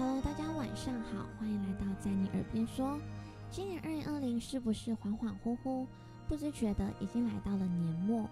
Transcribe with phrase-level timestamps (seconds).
[0.00, 2.98] Hello，大家晚上好，欢迎来到在你耳边说。
[3.50, 5.86] 今年二零二零是不是恍恍惚惚，
[6.26, 8.26] 不知觉的已经来到了年末，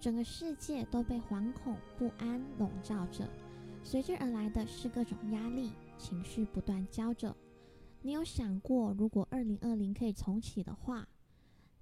[0.00, 3.28] 整个世界都被惶恐不安笼罩着，
[3.84, 7.36] 随之而来的是各种压力，情绪不断交着。
[8.00, 11.06] 你有想过，如果二零二零可以重启的话，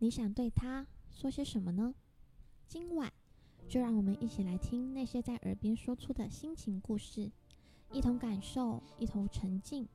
[0.01, 1.95] 你想对他说些什么呢？
[2.67, 3.13] 今晚
[3.69, 7.31] 就让我们一起来听那些在耳边说出的心情故事。
[7.93, 9.89] 一同感受一同沉浸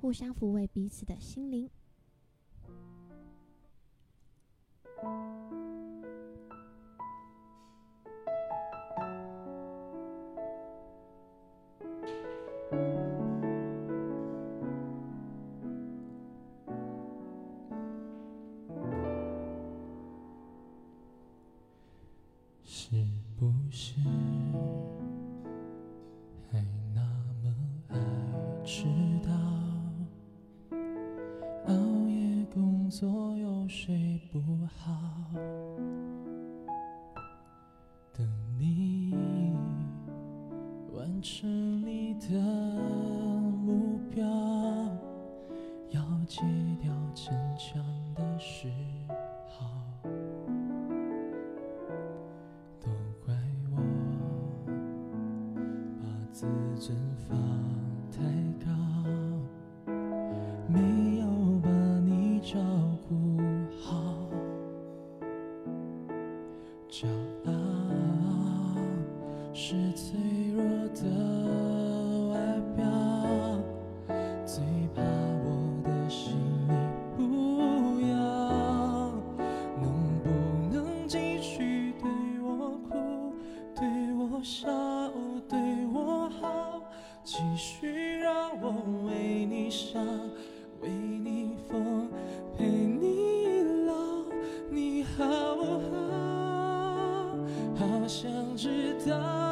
[0.00, 1.68] 互相抚慰彼此的心灵。
[98.60, 98.68] 知
[99.08, 99.49] 道。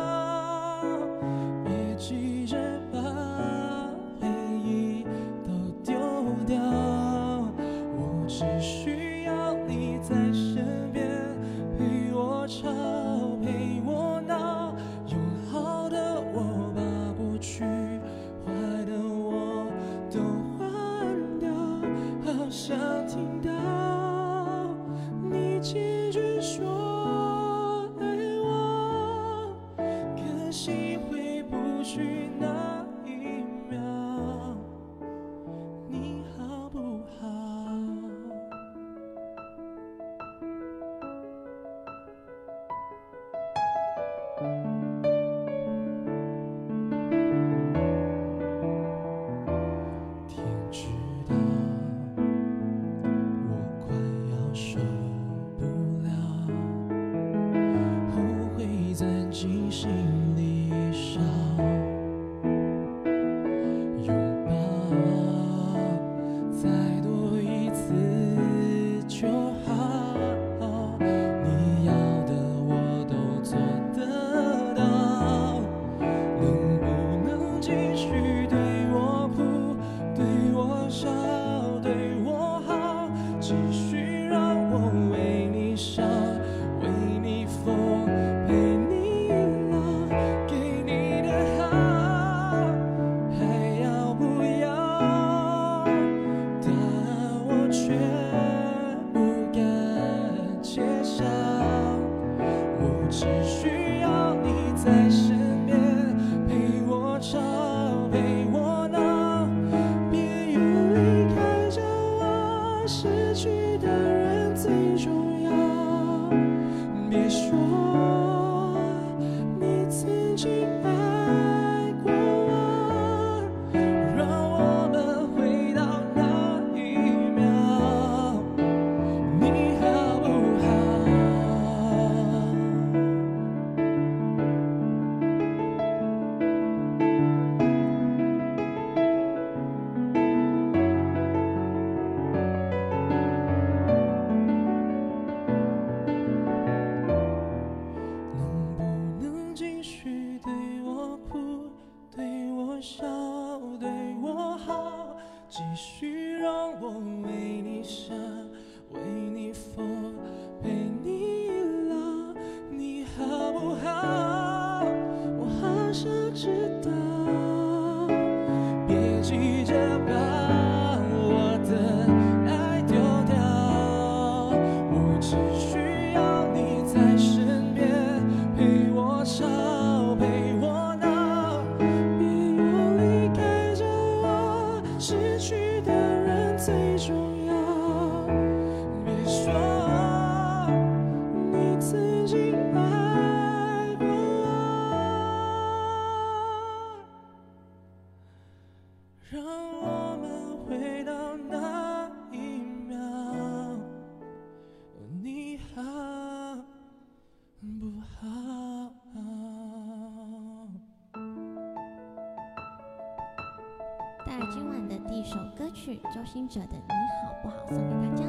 [216.29, 216.93] 第一首歌曲，周兴哲的《你
[217.25, 218.25] 好不好》送给大家。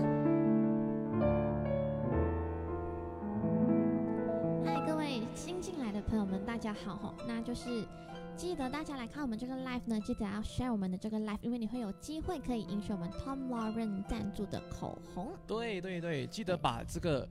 [4.66, 7.14] 嗨，各位新进来的朋友们，大家好吼！
[7.28, 7.86] 那就是
[8.38, 15.34] 记得大家来看我们这个 live 呢，记得要 share 我们的这个 live，因为你会有机会可以赢取我们 Tom Lauren 赞助的口红。
[15.46, 17.28] 对对对，记得把这个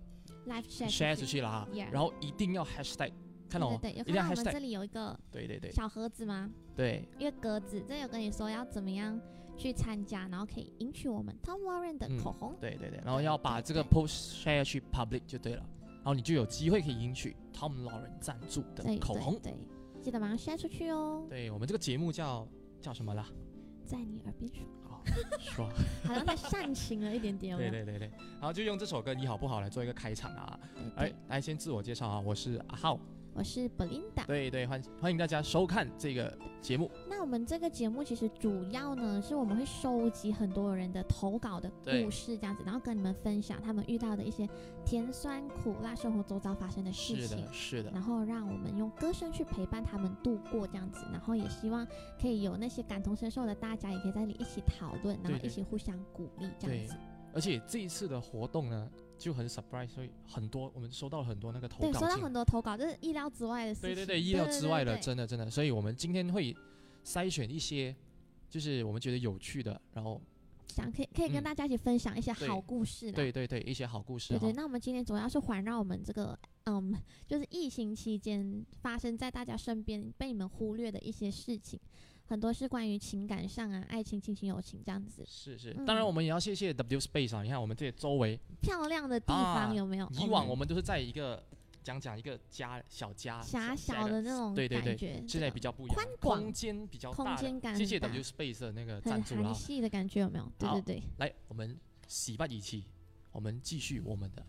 [0.47, 1.41] live share share 出去。
[1.41, 3.13] 了哈 Yeah 然后一定要 hashtag，
[3.49, 5.73] 看到哦，对对对，有看到我们这里有一个对对对。
[5.73, 6.51] 小盒子吗？
[6.77, 7.09] 对。
[7.19, 9.19] 一个格子，这有跟你说要怎么样
[9.59, 12.55] 去参加，然后可以赢取我们 Tom Warren 的嗯口红。
[12.61, 15.63] 对对对，然后要把这个 post share 去 public 就对了，
[15.97, 19.35] 然后你就有机会可以赢取 Tom Warren 赞助的口红。
[19.43, 19.59] 对，对
[20.01, 22.47] 记得马上 share 出去哦，对我们这个节目叫
[22.81, 23.27] 叫什么啦？
[23.85, 25.01] 在你耳边说，哦，
[25.41, 25.69] 说，
[26.07, 27.57] 好像太煽情了一点点？
[27.57, 30.61] 对对对对，然后就用这首歌《你好不好》来做一个开场啊。
[30.97, 33.01] 对哎，来先自我介绍啊，我是阿浩。
[33.39, 34.27] 我是 Belinda。
[34.27, 36.91] 对对，欢欢迎大家收看这个节目。
[37.09, 44.49] 那我们这个节目其实主要呢，是我们会收集很多人的投稿的故事，这样子，然后跟你们分享他们遇到的一些
[44.85, 47.53] 甜酸苦辣生活周遭发生的事情是的，。
[47.53, 51.87] 是的，然后让我们用歌声去陪伴他们度过这样子，然后也希望
[52.21, 56.97] 可以有那些感同身受的大家，也可以在这里一起讨论，然后一起互相鼓励这样子。
[57.33, 63.91] 而且这一次的活动呢，就很 surprise，所以很多我们收到了很多那个投稿对，收到很多投稿，这是意料之外的事情。
[63.91, 65.51] 对对对，意料之外的，真的真的。
[65.51, 66.57] 所以我们今天会
[67.05, 67.95] 筛选一些，
[68.49, 70.21] 就是我们觉得有趣的，然后
[70.69, 73.13] 想可以可以跟嗯大家一起分享一些好故事啦。
[73.13, 74.35] 对对对一些好故事。
[74.35, 76.95] 对对，那我们今天主要是环绕我们这个，嗯，
[77.27, 81.81] 就是疫情期间发生在大家身边被你们忽略的一些事情，
[82.29, 90.07] 很多是关于情感上啊、爱情、亲情、友情这样子是是，嗯当然我们也要谢谢 W Space 啊，你看我们这些周围，漂亮的地啊方有没有？
[90.21, 91.43] 以往我们都是在一个
[91.83, 99.45] 讲讲一个家小家狭小小的那种对对对现在比较不一样宽，广空间比较空大了间感谢谢 W Space 的那个很赞助啦。
[99.45, 100.53] 韩系的感觉有没有？
[100.59, 102.85] 对好对对，来，我们洗吧仪器，
[103.33, 104.45] 我们继续我们的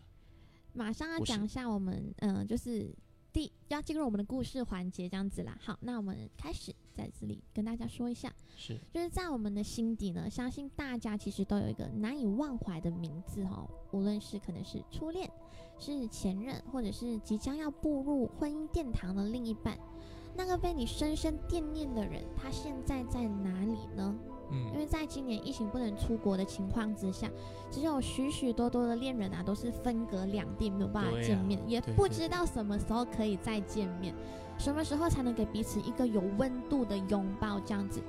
[0.74, 2.94] 马上要讲一下我们，嗯、就是
[3.31, 5.58] 第要进入我们的故事环节这样子啦。
[5.62, 8.34] 好，那我们开始在这里跟大家说一下。
[8.56, 15.31] 是就是在我们的心底呢，相信大家其实都有一个难以忘怀的名字哦、无论是可能是初恋，
[15.78, 19.78] 是前任，或者是即将要步入婚姻殿堂的另一半，
[20.36, 24.18] 那个被你深深惦念的人，他现在在哪里呢？
[24.52, 27.30] 因嗯为在今年疫情不能出国的情况之下，
[27.70, 34.14] 其实有许许多多的恋人啊，都是分隔两地，没有办法见面，也不知道什么时候可以再见面，
[34.58, 38.02] 什么时候才能给彼此一个有温度的拥抱，这样子。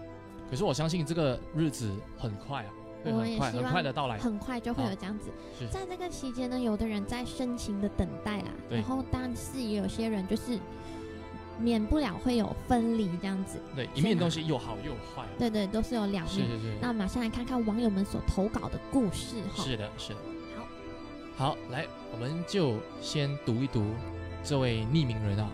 [0.50, 2.72] 可是我相信这个日子很快啊，
[3.04, 4.18] 我们很快很也希望快的到来。
[4.18, 5.30] 很快就会有这样子。
[5.58, 10.58] 是在这个期间呢，有的人在深情的等待啦，然后但是也有些人就是
[11.60, 13.60] 免不了会有分离这样子。
[13.76, 15.26] 对，一面东西又好又坏。
[15.38, 16.48] 对对，都是有两面。
[16.48, 16.78] 是是是。
[16.80, 19.62] 那马上来看看网友们所投稿的故事哈。
[19.62, 20.20] 是的，是的。
[21.36, 23.84] 好，好，来，我们就先读一读
[24.42, 25.48] 这位匿名人啊，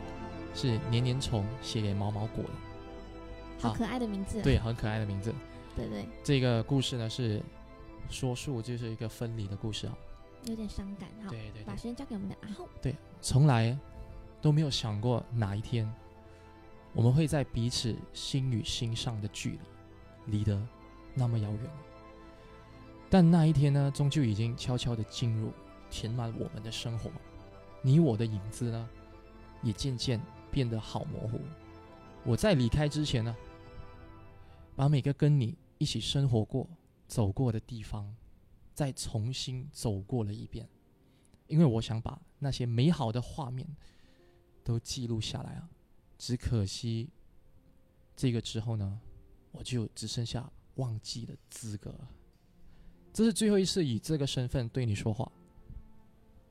[0.54, 2.50] 是年年虫写给毛毛果的，
[3.60, 4.42] 好好可爱的名字、啊。
[4.42, 5.34] 对，很可爱的名字。
[5.76, 7.42] 对对，这个故事呢是
[8.08, 9.96] 说述就是一个分离的故事啊。
[10.44, 11.08] 有点伤感。
[11.24, 12.66] 哈，对对对把时，间交给我们的阿浩。
[12.80, 13.76] 对从来
[14.40, 15.90] 都没有想过哪一天
[16.92, 20.60] 我们会在彼此心与心上的距离离得
[21.14, 21.70] 那么遥远。
[23.08, 25.52] 但那一天呢，终究已经悄悄地进入，
[25.90, 27.10] 填满我们的生活。
[27.82, 28.88] 你我的影子呢，
[29.62, 31.40] 也渐渐变得好模糊。
[32.24, 33.36] 我在离开之前呢，
[34.74, 36.68] 把每个跟你一起生活过、
[37.06, 38.12] 走过的地方，
[38.74, 40.68] 再重新走过了一遍，
[41.46, 43.64] 因为我想把那些美好的画面
[44.66, 45.70] 都记录下来啊。
[46.18, 47.08] 只可惜，
[48.16, 49.00] 这个之后呢，
[49.52, 52.08] 我就只剩下忘记的资格了。
[53.12, 55.30] 这是最后一次以这个身份对你说话。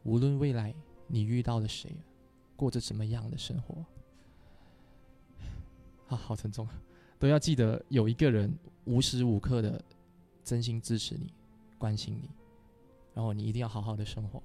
[0.03, 0.73] 无论未来
[1.07, 1.91] 你遇到了谁，
[2.55, 3.83] 过着怎么样的生活，
[6.07, 6.73] 啊，好沉重啊！
[7.19, 8.55] 都要记得有一个人
[8.85, 9.83] 无时无刻的
[10.43, 11.33] 真心支持你、
[11.77, 12.29] 关心你，
[13.15, 14.41] 然后你一定要好好的生活。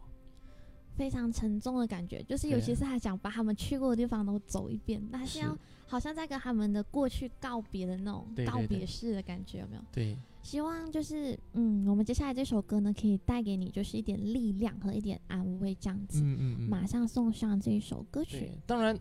[0.96, 5.56] 非常沉重的感觉，就是尤其是他想把他们去过的地方都走一遍，那是是要
[5.86, 9.82] 好像在跟他们的过去告别的那种告别式的感觉，有没有？
[9.92, 16.20] 对，希望就是嗯，我们接下来这首歌呢，可以带给你就是一点力量和一点安慰，这样子。
[16.22, 18.98] 嗯嗯嗯，马上送上这一首歌曲，，当然，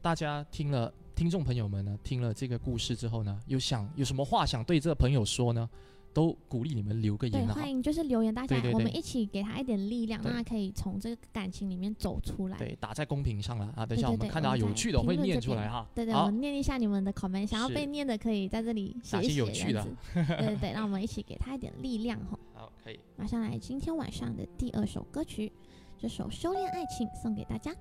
[0.00, 5.68] 大家听了，听众朋友们呢，听了这个故事之后呢，有想有什么话想对这个朋友说呢？
[6.12, 8.34] 都鼓励你们留个言对，欢迎就是留言。
[8.34, 13.86] 大家我们一起给他一点力量，让他可以从这个感情里面走出来，对打在公屏上了啊。
[13.86, 17.46] 等一下我们看到有趣的会念出来哈，对对，我们念一下你们的 comment。
[17.46, 22.38] 想要被念的可以在这里写一些有趣的，对对， 让我们一起给他一点力量哈。
[22.54, 25.52] 好，可以马上来今天晚上的第二首歌曲，
[25.98, 27.72] 这首《修炼爱情》送给大家。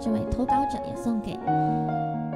[0.00, 1.32] 这位投稿者，也送给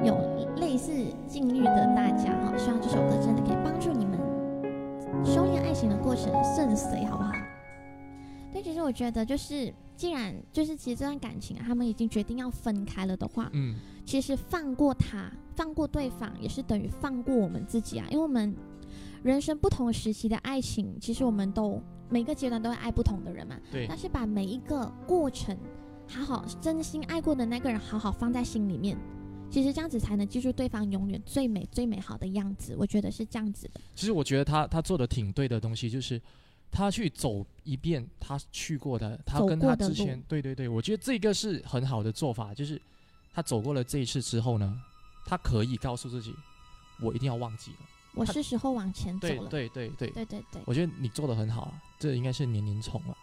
[0.05, 0.15] 有
[0.57, 0.91] 类似
[1.27, 2.55] 境遇的大家哈。
[2.55, 4.19] 希望这首歌真的可以帮助你们
[5.25, 7.31] 修炼爱情的过程顺遂，好不好？
[8.53, 18.05] 对，其实我觉得就是，既然就是其实这段感情啊，他们已经决定要分开了的话，嗯，其实放过他，放过对方，也是等于放过我们自己啊。
[18.11, 18.55] 因为我们
[19.23, 23.55] 人生不同时期的爱情，其实我们都每个阶段都会爱不同的人嘛。
[23.71, 25.57] 对但，是把每一个过程，
[26.07, 28.97] 好好真心爱过的那个人，好好放在心里面。
[29.49, 33.79] 其实这样子才能记住对方永远最美最美好的样子，我觉得是这样子的。
[33.95, 36.21] 其实我觉得他他做的挺对的东西，就是
[36.71, 42.81] 他去走一遍他去过的，他跟他之前，对对对，我觉得这个是很好的做法，就是
[43.33, 44.81] 他走过了这一次之后呢，
[45.25, 46.33] 他可以告诉自己，
[46.99, 47.77] 我一定要忘记了。
[48.15, 49.49] 我是时候往前走了。
[49.49, 53.17] 对对对，对对对我觉得你做的很好啊，这应该是年年宠了。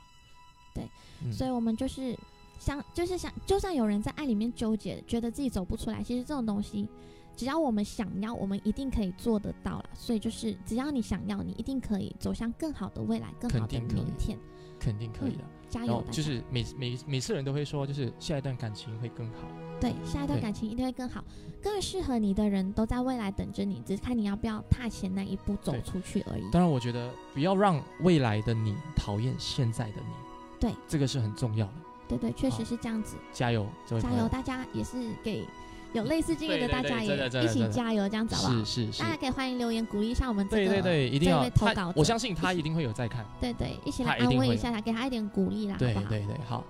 [0.75, 0.89] 对，
[1.23, 2.17] 嗯，所以我们就是
[2.63, 6.89] 想，就是想，就算有人在爱里面纠结，觉得自己走不出来，其实这种东西，
[7.35, 9.85] 只要我们想要，我们一定可以做得到了。
[9.95, 14.39] 所以就是，只要你想要，你一定可以走向更好的未来，更好的明天。
[14.79, 15.45] 肯定可以的。
[15.69, 16.05] 加油！
[16.11, 19.49] 就是每每每次人都会说，就是下一段感情会更好。
[19.81, 21.25] 对下一段感情一定会更好，
[21.61, 26.49] 更适合你的人都在未来等着你，只是看你要不要踏前那一步走出去而已。
[26.53, 30.15] 当然，我觉得不要让未来的你讨厌现在的你。
[30.61, 31.73] 对，这个是很重要的。
[32.19, 33.17] 对对，确实是这样子。
[33.33, 34.29] 加油，加油！
[34.29, 35.47] 大家也是给
[35.93, 38.65] 有类似经历的大家也一起加油，这样子好不好？
[38.65, 43.25] 是是是大，家可以欢迎留言鼓励一下我们这个，对对对，一定这要投稿，我相信他一定会有在看。
[43.41, 46.11] 对对，一起来安慰一下他，给他一点鼓励啦，对好不好？
[46.11, 46.65] 对对，好，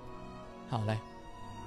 [0.68, 0.98] 好来，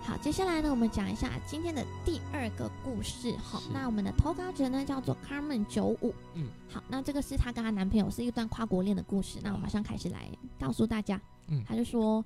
[0.03, 3.33] 好，接下来呢，我们讲一下今天的第二个故事。
[3.41, 6.13] 好，那我们的投稿者呢叫做 Carmen 九五。
[6.33, 9.39] 嗯，好，那这个是她跟她男朋友是一段跨国恋的故事。
[9.41, 11.19] 那我马上开始来告诉大家。
[11.47, 12.25] 嗯她就说，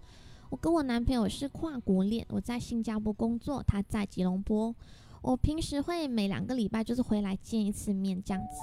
[0.49, 4.75] 我跟我男朋友是跨国恋，我在新加坡工作，他在吉隆坡。
[5.21, 8.61] 我平时会每两个礼拜就是回来见一次面这样子。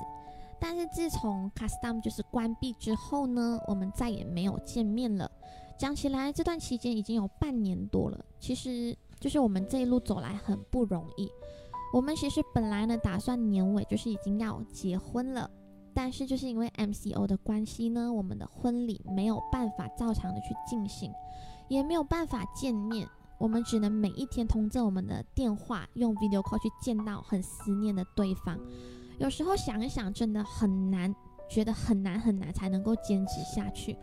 [0.58, 5.30] 但是自从 Custom 就是关闭之后呢，我们再也没有见面了。
[5.78, 8.24] 讲起来，这段期间已经有半年多了。
[8.40, 11.30] 其实就是我们这一路走来很不容易。
[11.92, 15.48] 我们其实本来呢打算年尾就是已经要结婚了，
[15.94, 21.12] 但是就是因为 MCO 的关系呢，我们的婚礼没有办法照常的去进行，
[21.68, 23.08] 也没有办法见面。
[23.38, 28.58] 我们只能每一天通着我们的电话，用 video call 去见到很思念的对方。
[29.18, 31.14] 有时候想一想，真的很难，
[31.50, 33.94] 觉得很难很难才能够坚持下去。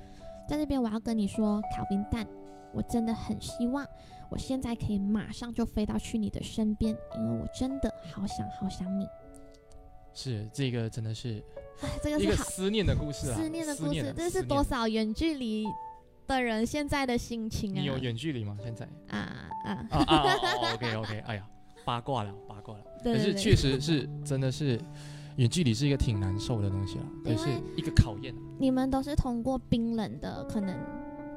[0.47, 2.27] 在这边，我要跟你说，考宾蛋，
[2.73, 3.83] 我真的很希望
[4.29, 9.07] 我现在可以马上就飞到去你的身边，因为我真的好想好想你。
[10.13, 11.43] 是这个真的是
[11.81, 15.65] 哎，这个是好个思念的故事啊，思念的故事，这是多少远距离
[16.27, 17.79] 的人现在的心情啊！
[17.79, 18.57] 你有远距离吗？
[18.63, 18.87] 现在？
[19.09, 21.47] 啊啊，啊，OK OK， 哎呀，
[21.85, 22.83] 八卦了，八卦了。
[23.03, 24.79] 可是确实是，真的是
[25.37, 28.39] 远距离是一个挺难受的东西啊，因为也是一个考验啊。
[28.59, 30.77] 你们都是通过冰冷的可能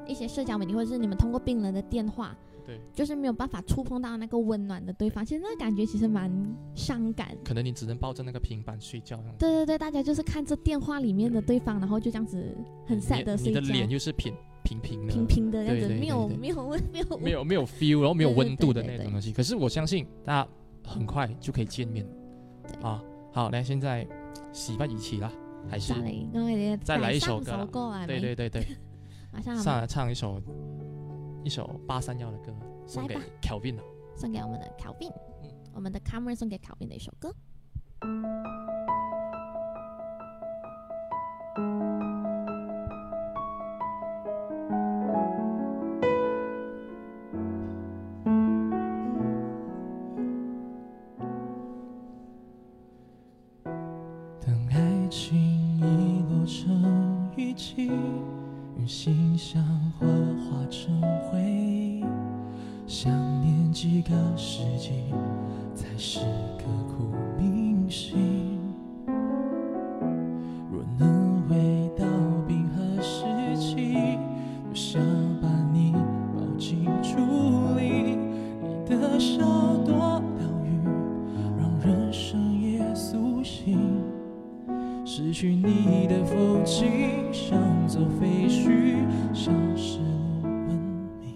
[0.07, 5.25] 一些社交媒体，或者是你们通过冰冷的电话，对，就是没有办法触碰到那个温暖的对方。
[5.25, 6.31] 其实那个感觉其实蛮
[6.75, 7.35] 伤感。
[7.43, 9.17] 可能你只能抱着那个平板睡觉。
[9.37, 14.33] 对对对，大家就是看着电话里面的对方，然后就这样子很 sad 的你你的，脸又是平
[14.67, 17.17] 平平的，平平的这样子，没有没有温没有。
[17.17, 19.31] 没有 没有 feel，然后没有温度的那种东西。
[19.31, 20.47] 可是我相信大家
[20.83, 22.05] 很快就可以见面。
[22.81, 23.01] 啊。
[23.31, 24.05] 好，来现在
[24.51, 25.31] 洗不一起啦，
[25.69, 25.93] 还是？
[26.83, 28.65] 再来，一首歌对对对对，
[29.31, 30.41] 马上上来唱一首
[31.43, 32.53] 一首八三幺的歌，
[32.85, 33.27] 送给来吧。
[33.41, 33.83] Kelvin 啊。
[34.15, 35.49] 送给我们的 Calvin，嗯。
[35.73, 37.33] 我们的 Cameron 送给 Calvin 的一首歌。
[87.97, 88.97] 像座废墟，
[89.33, 90.05] 消失了
[90.43, 90.79] 文
[91.19, 91.35] 明。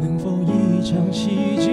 [0.00, 1.69] 能否一场奇迹，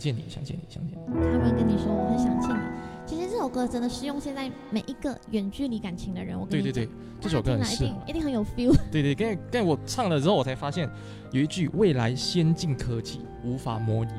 [0.00, 1.14] 见你，想见你，想见你。
[1.14, 2.80] 他们跟你说我很想见你。
[3.06, 6.38] 其实这首歌真的适用现在每一个远距离感情的人。
[6.38, 7.84] 我跟你讲对对对，这首歌很适合。
[7.84, 8.74] 一定一定很有 feel。
[8.90, 10.88] 对对，刚才刚才我唱了之后，我才发现
[11.32, 14.12] 有一句“未来先进科技无法模拟”，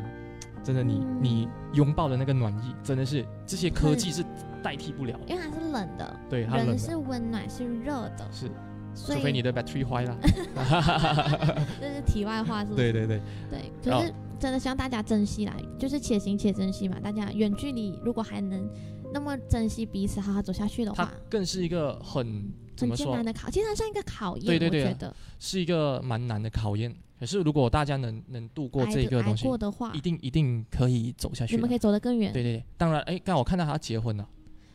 [0.64, 4.24] 真的你，嗯你拥抱的那个暖意，真的是这些科技是
[4.62, 5.34] 代替不了的。
[5.34, 8.52] 因为它是冷的，对，它冷人是温暖是热的，是，
[8.94, 10.18] 除非你的 battery 坏了。
[11.80, 12.92] 这是题外话，是不是？
[12.92, 17.00] 对对对，对，可哦是真的希望大家珍惜啦，就是且行且珍惜嘛。
[17.00, 18.68] 大家远距离如果还能
[19.14, 26.92] 那么珍惜彼此，好好走下去的话，更是一个很怎很艰难的考，其实它像一个考验，对对对啊我觉得是一个蛮难的考验。
[27.20, 31.76] 可是如果大家能能度过这个东西，过的话一，定一定可以走下去的你们可。
[31.76, 32.34] 以走得更远。
[32.34, 34.28] 对对对，当然，哎，刚好我看到他结婚了。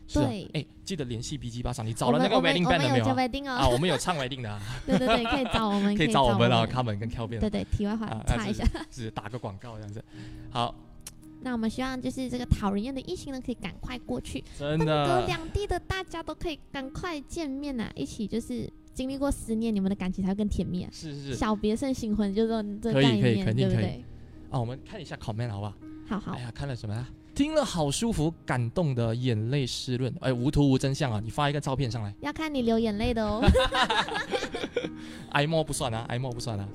[0.08, 2.70] 是啊对哎，记得联系 B G 八上，你找了那个们我们有叫
[3.14, 8.64] 了没有啊我们有唱 wedding 的啊， 对对对，可以找我们，可以找我们啊们，Carmen 跟 Kelvin 对对，题外话啊插一下。
[8.90, 10.04] 是打个广告这样子。
[10.50, 10.74] 好，
[11.42, 20.90] 那我们希望就是这个讨人厌的疫情呢，可以赶快过去，真分隔，两地的大家都可以赶快见面呐、一起就是经历过十年，你们的感情才会更甜蜜、啊。
[20.92, 24.04] 是是是小别胜新婚，就是这种这个可以概念，可以可以对不对？
[24.50, 25.74] 啊，我们看一下 comment 好不好？
[26.08, 27.08] 好好哎，呀，看了什么啊？
[27.36, 30.10] 听了好舒服，感动的眼泪湿润。
[30.20, 31.20] 哎，无图无真相啊！
[31.22, 33.42] 你发一个照片上来， 要看你流眼泪的哦。
[35.32, 36.66] 哀莫不算啊，哀莫不算啊。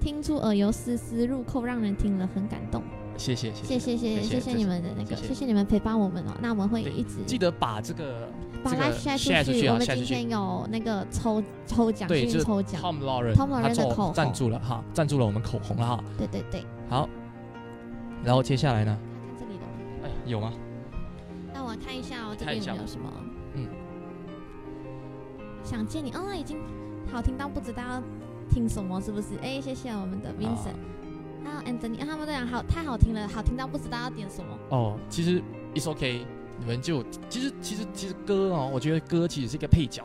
[0.00, 2.80] 听出耳油丝丝入扣，让人听了很感动。
[3.16, 6.36] 谢谢谢谢谢谢谢谢你们的那个，谢谢你们陪伴我们哦。
[6.40, 8.28] 那我们会一直记得把这个
[8.62, 9.66] 把这个 live share share 出去。
[9.66, 12.80] 我们今天有那个抽抽奖，对，幸就抽奖。
[12.80, 16.04] Tom Lauren Tom Lauren 他的口赞助了哈，赞助了我们口红了哈。
[16.16, 17.08] 对对对，好，
[18.22, 18.96] 然后接下来呢？
[20.26, 20.52] 有吗？
[21.52, 23.12] 那我看一下哦，这边有没有什么？
[23.54, 23.68] 嗯，
[25.62, 26.58] 想见你，哦，已经
[27.10, 28.02] 好听到不知道要
[28.48, 29.36] 听什么，是不是？
[29.42, 30.74] 哎，谢谢我们的 Vincent，
[31.44, 34.58] 还有 Anthony，啊他们都讲好太好听了，好听到不知道要点什么。
[34.70, 35.42] 哦，其实
[35.74, 36.24] it's OK，
[36.58, 40.04] 你们就其实其实其实歌哦，我觉得歌其实是一个配角，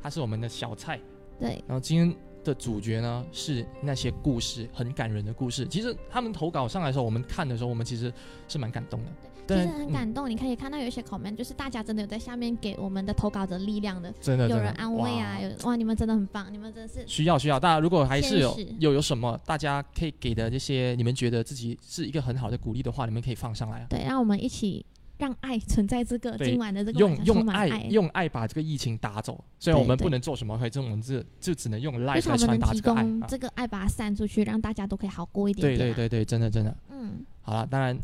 [0.00, 1.00] 它是我们的小菜。
[1.38, 5.66] 对，然后今天的主角呢是那些故事很感人的故事。
[5.66, 8.12] 其实他们投稿上来的时候，我们看的时候，我们其实
[8.46, 9.10] 是蛮感动的。
[9.56, 23.86] 其实很感动，你可以看到有一些 comment，就是大家真的有在下面给我们的投稿者力量的，真的，有人安慰啊，哇有哇，你们真的很棒，你们真的是需要需要，大家如果还是有有有什么大家可以给的这些，你们觉得自己是一个很好的鼓励的话，你们可以放上来啊。
[23.88, 24.84] 对，让我们一起
[25.18, 29.42] 让爱存在这个今晚的这个用用爱，用爱把这个疫情打走。
[29.58, 33.06] 虽然我们不能做什么，可是我们这就只能用就 live 来传达这个爱。
[33.28, 35.76] 这个爱，把它散出去，让大家都可以好过一点对。
[35.76, 36.74] 对对对，真的真的。
[36.90, 37.98] 嗯，好了，当然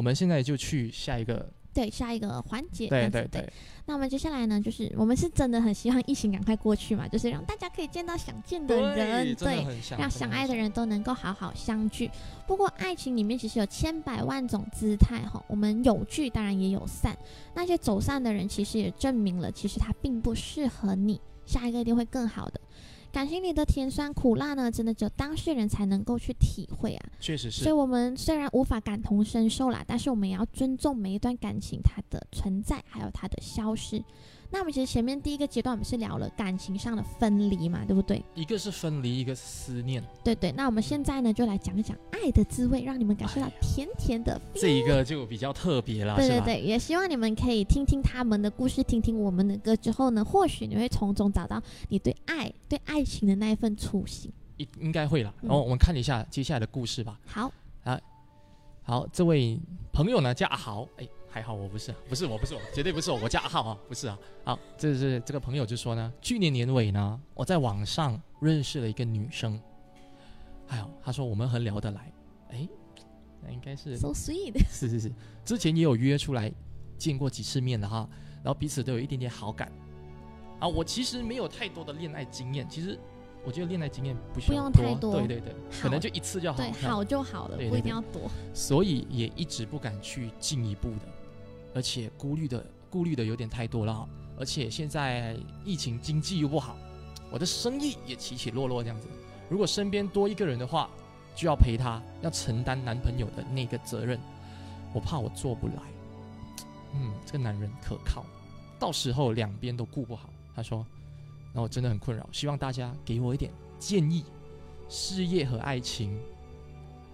[0.00, 1.52] 我们现在就去下一个。
[1.74, 2.88] 对，下一个环节。
[2.88, 3.52] 这对对对，
[3.84, 9.66] 那我们接下来呢，就是我们是真的很希望疫情赶快过去嘛，就是让大家可以见到想见的人，对，
[9.98, 12.10] 让相爱的人都能够好好相聚。
[12.46, 17.14] 不过，爱情里面其实有千百万种姿态哈，我们有聚，当然也有散。
[17.54, 22.58] 那些走散的人，其实也证明了，其实他并不适合你，下一个一定会更好的。
[23.12, 27.10] 感情里的甜酸苦辣呢，真的只有当事人才能够去体会啊。
[27.20, 27.62] 确实是。
[27.62, 34.02] 所以，我们虽然无法感同身受啦，但是我们也要尊重每一段感情它的存在，还有它的消失。
[34.52, 38.22] 那我们其实前面第一个阶段，我们是聊了感情上的分离嘛，对不对？
[38.34, 40.50] 一个是分离，一个是思念，对对。
[40.52, 44.40] 那我们现在呢，就来讲一讲爱的滋味，让你们感受到甜甜的。
[44.54, 54.32] 这一个就比较特别了，对对对，也希望你们可以听听他们的故事，听听我们的歌之后呢，或许你会从中找到你对爱、对爱情的那一份初心。
[54.56, 55.32] 应应该会啦。
[55.42, 57.18] 嗯然后我们看一下接下来的故事吧。
[57.24, 57.50] 好，
[57.84, 57.98] 啊
[58.82, 59.58] 好，这位
[59.92, 64.18] 朋友呢叫阿豪，哎，还好我不是，不是我，不是我，绝对不是我，我叫阿浩啊，不是啊。
[64.44, 69.60] 好，这是这个朋友就说呢，去年年尾呢，我在网上认识了一个女生，
[70.68, 72.12] 哎呦，他说我们很聊得来，
[72.48, 72.68] 哎，
[73.42, 74.58] 那应该是 so sweet。
[74.68, 75.12] 是是是，
[75.44, 76.52] 之前也有约出来
[76.98, 78.08] 见过几次面的哈，
[78.42, 79.70] 然后彼此都有一点点好感。
[80.58, 82.98] 啊，我其实没有太多的恋爱经验，其实
[83.44, 86.58] 我觉得恋爱经验不需不要用太多对对对，可能就一次就好。
[86.58, 88.30] 对，好就好了，对对不一定要多。
[88.52, 91.08] 所以也一直不敢去进一步的，
[91.74, 94.08] 而且顾虑的顾虑的有点太多了。
[94.38, 96.76] 而且现在疫情经济又不好，
[97.30, 99.06] 我的生意也起起落落这样子。
[99.48, 100.88] 如果身边多一个人的话，
[101.34, 104.18] 就要陪他，要承担男朋友的那个责任，
[104.92, 105.74] 我怕我做不来。
[106.94, 108.24] 嗯，这个男人可靠，
[108.78, 110.30] 到时候两边都顾不好。
[110.56, 110.84] 他说，
[111.52, 114.24] 那我真的很困扰，希望大家给我一点建议，
[114.88, 116.18] 事业和爱情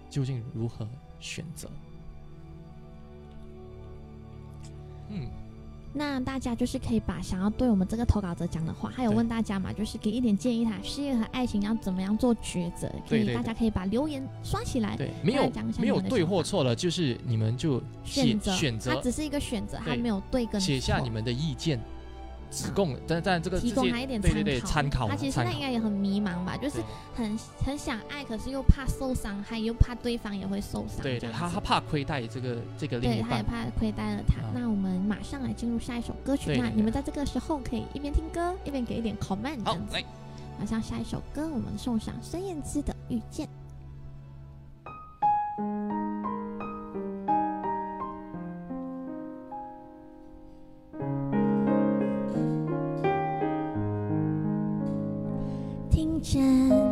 [0.09, 0.87] 究竟如何
[1.19, 1.69] 选择？
[5.09, 5.27] 嗯，
[5.93, 18.93] 那大家就是可以把想要对我们这个投稿者讲的话，还有问大家嘛，就是给一点建议他事业和爱情要怎么样做抉择，可以对对大家可以把留言刷起来，对，没有讲没有对或错了，就是你们就选择选择。
[18.93, 20.65] 它只是一个选择，它没有对跟错。
[20.65, 21.79] 写下你们的意见，
[22.49, 26.81] 只啊供但但这个提供他一点对对对参参考他其实参考现在应该也很迷茫吧，就是
[27.15, 34.41] 很很想爱，可是又怕受伤害，又怕对方也会受伤，对对，他他怕亏待这个这个另对，一他也，怕亏待了他。
[34.41, 36.57] 啊那我们马上来进入下一首歌曲。
[36.57, 39.77] 那你们在这个时候可以一边听歌，一边给一点 comment 好。
[39.91, 40.03] 来。
[40.59, 43.47] 马上下一首歌，我们送上孙燕姿的《遇见》。
[56.27, 56.86] 见。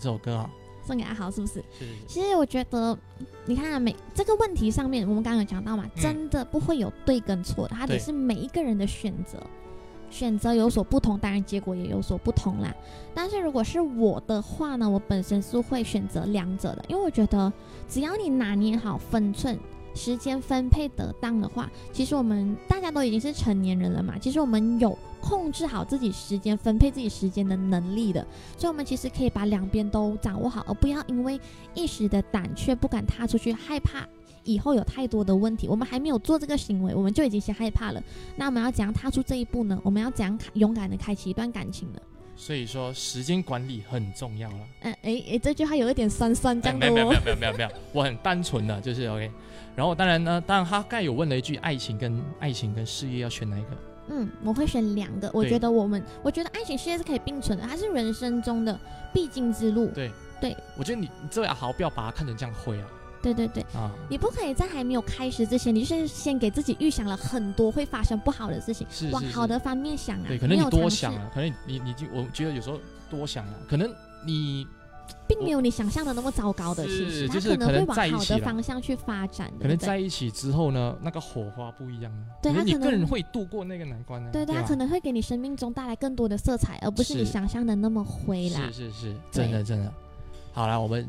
[0.00, 0.50] 这首歌啊，
[0.84, 1.54] 送给阿豪是不是？
[1.78, 2.96] 是其实我觉得，
[3.44, 9.38] 你看、啊、每这个问题上面，我们刚刚有讲到嘛，嗯真的不会有对跟错的，它只是每一个人的选择，
[10.10, 12.74] 选择有所不同，当然结果也有所不同啦。
[13.14, 17.52] 但是如果是我的话呢，我本身是会选择两者的，因为我觉得
[17.88, 19.58] 只要你拿捏好分寸。
[19.92, 31.38] 时间分配得当的话，其实我们大家都已经是成年人了嘛，其实我们有控制好自己时间分配自己时间的能力的，所以我们其实可以把两边都掌握好，而不要因为
[31.74, 34.06] 一时的胆怯不敢踏出去，害怕
[34.44, 35.68] 以后有太多的问题。
[35.68, 38.02] 我们还没有做这个行为，我们就已经先害怕了。
[38.36, 39.78] 那我们要怎样踏出这一步呢？
[39.84, 42.00] 我们要怎样开勇敢的开启一段感情呢？
[42.36, 44.58] 所以说时间管理很重要了。
[44.80, 47.22] 嗯，诶诶，这句话有一点酸酸这哎样的哦没有没有没有。
[47.22, 49.30] 没有没有没有，我很单纯的，就是 OK。
[49.76, 53.68] 然后当然呢，当然他刚才有问了一句，爱情跟爱情跟事业要选哪一个？
[54.10, 55.30] 嗯，我会选两个。
[55.32, 58.78] 我觉得我们，我觉得爱情事业是可以并存的，它是人生中的
[59.12, 59.86] 必经之路。
[59.94, 62.86] 对对，我觉得你你这位阿豪不要把它看成这样灰啊
[63.22, 63.90] 对对对，啊！
[64.08, 70.24] 你不可以在还没有开始之前，你就是先给自己预想了很多会发生不好的事情，是是是往好的方面想啊。
[70.26, 73.94] 对，可能你多想啊，可能你你就我觉得有时候多想啊，可能
[74.24, 74.66] 你
[75.30, 84.28] 并没有你想象的那么糟糕的，其是实它就是可能会往好的方向去发展，可能在一起之后呢，那个火花不一样啊，可能你对他可能更会度过那个难关呢。
[84.32, 88.90] 对，对吧它可能会给你生命中带来更多的色彩，而不是你想象的那么灰啦是。
[88.90, 89.94] 是是，对真的真的。
[90.52, 91.08] 好了，我们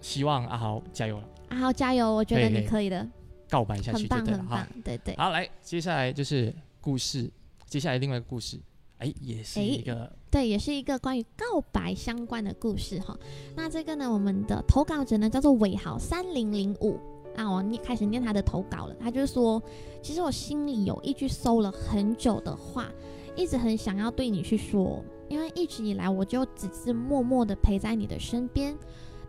[0.00, 3.06] 希望阿豪加油了，阿豪加油，我觉得你可以的，
[3.50, 5.14] 告白下去很棒就对了哈很棒。，对对。
[5.16, 7.30] 好，来，接下来就是故事，
[7.66, 8.58] 接下来另外一个故事，
[9.00, 13.18] 哎，也是哎一个对，也是一个关于告白相关的故事哈。
[13.56, 16.98] 那这个呢，我们的投稿者呢叫做尾号三零零五。
[17.34, 19.62] 那我念开始念他的投稿了，他就说，
[20.02, 22.90] 其实我心里有一句搜了很久的话，
[23.36, 28.76] 一直很想要对你去说，因为一直以来我就只是默默的陪在你的身边。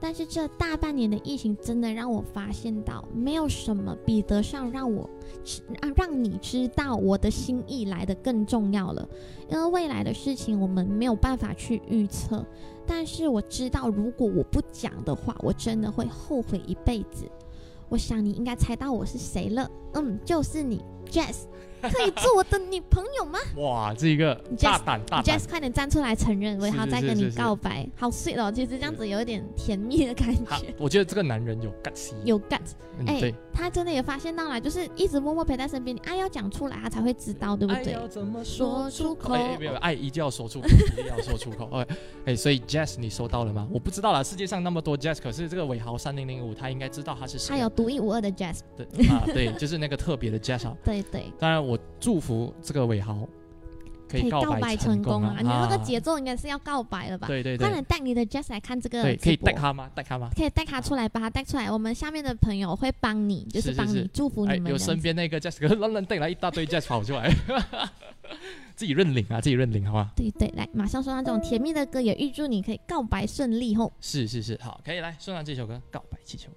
[0.01, 5.07] 但是这大半年的疫情，真的让我发现到，没有什么比得上让我
[5.43, 5.61] 知
[5.95, 9.07] 让你知道我的心意来的更重要了。
[9.47, 12.43] 因为未来的事情我们没有办法去预测，
[12.87, 17.29] 但是我知道，如果我不讲的话，我真的会后悔一辈子。
[17.87, 21.43] 我想你应该猜到我是谁了，嗯，就是你，Jess，
[21.89, 23.39] 可以做我的女朋友吗？
[23.57, 32.73] 哇，这一个大胆大胆？Jess，快点站出来承认，伟豪是在跟你告白，好 sweet 哦，其实这样子有一点甜蜜的感他觉，我觉得这个男人有 guts，有 guts。
[32.99, 37.93] 嗯，哎、对，他真的也发现到了，就是一直默默陪在身边，你爱要讲出来，他才会知道，对不对？
[37.93, 41.69] 爱要怎么说出口哎，哎没有，爱一定要说出口，一定要说出口。
[41.71, 41.87] 哎，
[42.25, 43.67] 哎，所以 Jess 你收到了吗？
[43.71, 47.49] 我不知道啦，世界上那么多 Jess，可是这个尾豪三零零五他应该知道他是谁。
[47.49, 50.75] 他有独一无二的 Jess，对啊，对，就是那个特别的 Jess 啊。
[50.83, 53.27] 对对，当然，我祝福这个尾豪
[54.12, 55.38] 可以告告白成功啊！
[55.39, 57.28] 你的那个啊节奏应该是要告白了吧？
[57.28, 59.89] 对对对快点带你的 Jess 来看这个对，可以带他吗？
[59.95, 60.30] 带他吗？
[60.36, 61.72] 可以带他出来，把他带出来。
[61.72, 64.72] 我们下面的朋友会帮你，就是帮你祝福哎，你们。
[64.72, 67.34] 有身边那个 Jess，可是乱乱带来一大堆 Jess 跑出来，
[68.76, 70.12] 自己认领啊，自己认领，好吧？
[70.16, 73.91] 对对，来，马上送上这种甜蜜的歌，也预祝你可以告白顺利吼。
[74.01, 76.49] 是是是，好，可以来送上这首歌《告白气球》。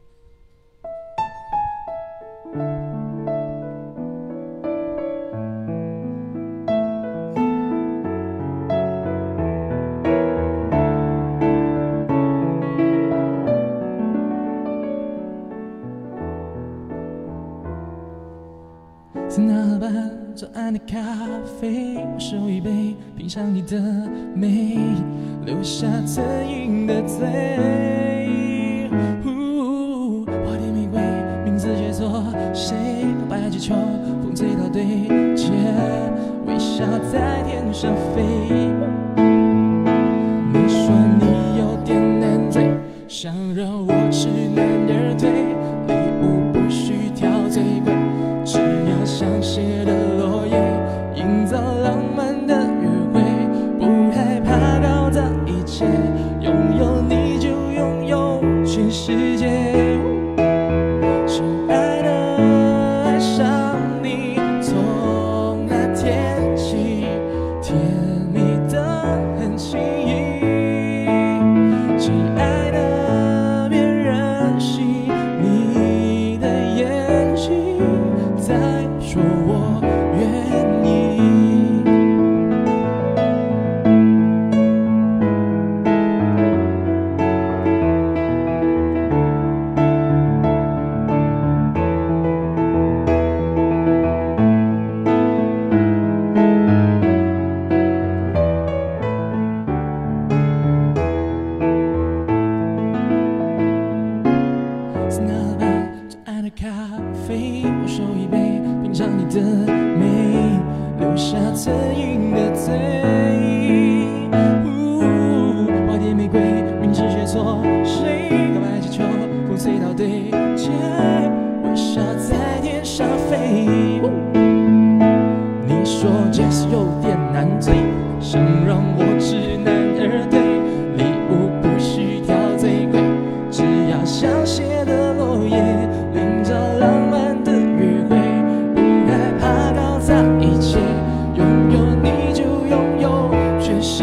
[20.35, 20.99] 左岸的咖
[21.61, 23.81] 啡，我手一杯，品尝你的
[24.35, 24.77] 美，
[25.45, 28.24] 留下曾经的嘴。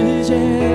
[0.01, 0.70] 世界。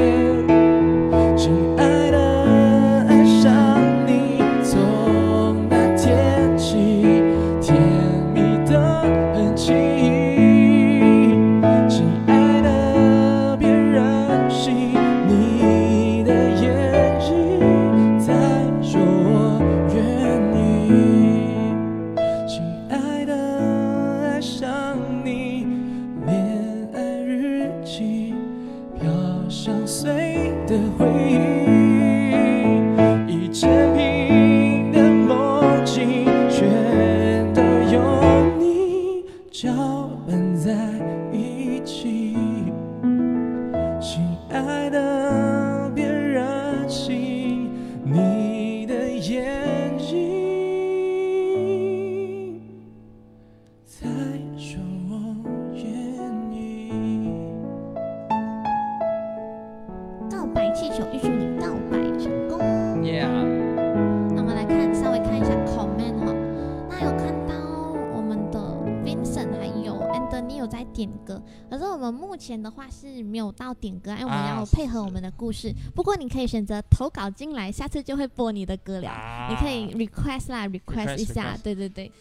[73.56, 75.74] 到点歌，因为我们啊要配合我们的故事。
[75.94, 79.08] 不过你可以选择投稿进来，下次就会播你的歌了。
[79.08, 82.12] 啊你可以 request 啦，request 一下 request 对对对。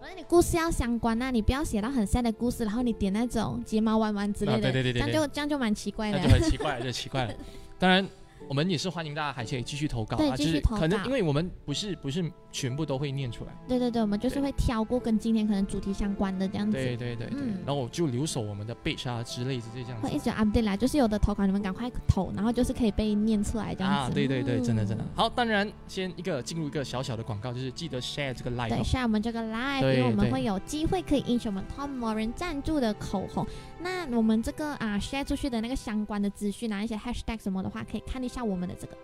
[0.00, 6.24] 反正你故事要相关啊，你不要写到很 sad 的故事，然后你点那种睫毛弯弯之类的，啊对对对对这样就这样就蛮奇怪的那。
[6.24, 7.34] 就很奇怪，就奇怪了。
[7.78, 8.06] 当然，
[8.50, 16.72] 我们也是欢迎大家还可以继续投稿对啊，就是继续投稿可能因为我们不是不是全部都会念出来，对对对，我们就是对会挑过跟今天可能主题相关的这样子。
[16.72, 24.14] 对对对对，嗯然后我就留守我们的背啊之类的这样子会一直 update 啦，就是有的投稿你们赶快投，然后就是可以被念出来这样啊，子。
[24.14, 25.06] 对对对，真的真的嗯。
[25.14, 28.82] 好，当然先一个进入一个小小的广告，就是记得 share 这个 live 对，哦。
[28.82, 33.46] 下我们这个 live，对因为我们对会有机会可以赢取我们 Tom Moran 赞助的口红。
[33.82, 38.96] 那我们这个啊 share 出去的那个相关的资讯啊，一些 hashtag 什么的话，可以看一下我们的这个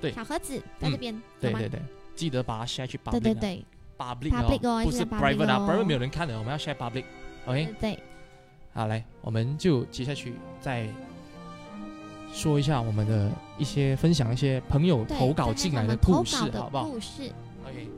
[0.00, 1.80] 对小盒子在这边，对对对，
[2.14, 2.98] 记得把它 share 去。
[3.10, 3.64] 对对对
[3.98, 7.04] public public 哦不是是 private 啊 public 哦，private 没有人看的，我们要 share public。
[7.46, 7.98] OK，对对，
[8.72, 10.88] 好，来，我们就接下去再
[12.32, 17.30] 说一下我们的一些分享一些朋友投稿进来看看我们故事好不好故事
[17.64, 17.88] ，？OK，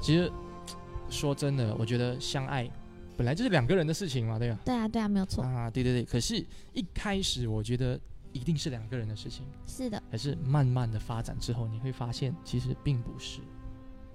[0.00, 0.32] 其实
[1.10, 2.68] 说真的，我觉得相爱
[3.16, 4.58] 本来就是两个人的事情嘛，对吧？
[4.64, 6.04] 对啊对啊，没有错，啊，对对对。
[6.04, 6.36] 可是，
[6.72, 7.98] 一开始我觉得
[8.38, 10.02] 一定是两个人的事情，是的。
[10.10, 13.40] 可是慢慢的发展之后，你会发现其实并不是。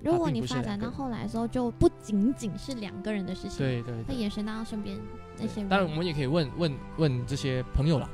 [0.01, 4.15] 如果你发展到后来的时候，就不仅仅是两个人的事情，对对对。
[4.15, 4.97] 会延伸到身边
[5.37, 5.69] 那些人。
[5.69, 8.09] 当然，我们也可以问问问这些朋友啦，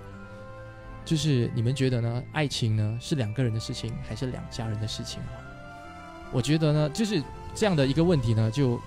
[1.04, 2.24] 就是你们觉得呢？
[2.32, 5.34] 爱情呢是两个人的事情，还是两家人的事情啊？
[6.32, 7.24] 我觉得呢，就是
[7.56, 8.80] 这样的一个问题呢，就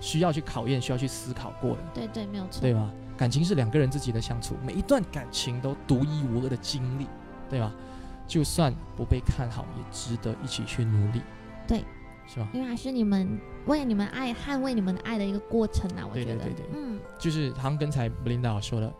[0.00, 2.60] 需要去考验，需要去思考过的，对对，没有错。
[2.60, 2.92] 对吗？
[3.20, 7.06] 感情是两个人自己的相处，每一段感情都独一无二的经历，
[7.50, 7.70] 对吧？
[8.26, 11.20] 就算不被看好，也值得一起去努力，
[11.68, 11.84] 对，
[12.26, 12.48] 是吧？
[12.54, 16.36] 因为还是你们为你们爱捍卫你们的爱的一个过程啊，我觉得。
[16.36, 18.90] 对对对对嗯，就是好像刚才 Belinda 说的，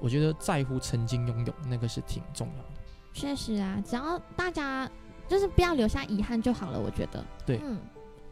[0.00, 2.80] 我觉得在乎曾经拥有那个是挺重要的。
[3.12, 4.90] 确实啊，只要大家
[5.28, 7.22] 就是不要留下遗憾就好了，我觉得。
[7.44, 7.78] 对嗯，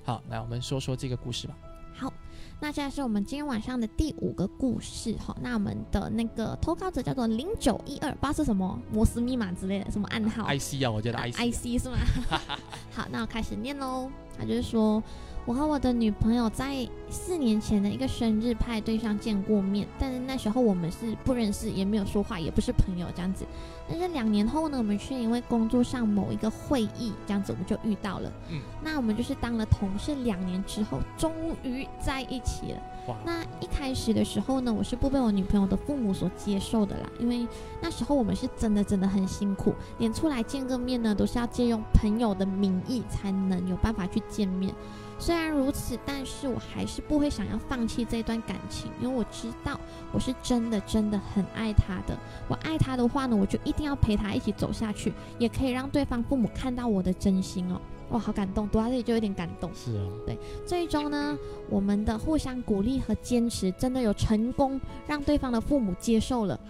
[0.03, 1.55] 好，来我们说说这个故事吧。
[1.93, 2.11] 好。
[2.59, 5.37] 那现在是我们今天晚上的第五个故事哈。
[5.43, 11.99] 那我们的那个投稿者叫做零九一二，不知道是什么摩斯密码之类的，什么暗号 IC 啊，我觉得啊 IC 啊 IC 是吗？
[12.93, 14.11] 好，那我开始念喽。
[14.39, 15.03] 他就是说，
[15.47, 16.76] 我和我的女朋友在
[17.09, 23.47] 四年前的一个生日派对上见过面，但是那时候我们是不认识，也没有说话，也不是朋友这样子。
[23.88, 28.32] 但是两年后呢，我们却因为工作上某一个会议，这样子我们就遇到了。
[28.51, 31.32] 嗯，那我们就是当了同事两年之后，终
[31.62, 32.80] 于在一起了。
[33.24, 37.47] 那一开始的时候呢，我是不被我女朋友的父母所接受的啦，因为
[37.80, 44.74] 那时候我们是真的真的很辛苦，连出来见个面呢，都是要借用朋友的名义才能有办法去见面。
[45.19, 49.81] 虽然如此，但是我还是不会想要放弃这段感情，因为我知道
[50.12, 52.17] 我是真的真的很爱他的。
[52.49, 57.81] 我爱他的话呢，我就一定要陪他一起走下去，也可以让对方父母看到我的真心哦。
[58.11, 59.69] 哇，好感动，读到这里就有点感动。
[59.75, 61.37] 是啊，对最终呢，
[61.69, 66.61] 我们的互相鼓励和坚持，真的有成功让对方的父母接受了，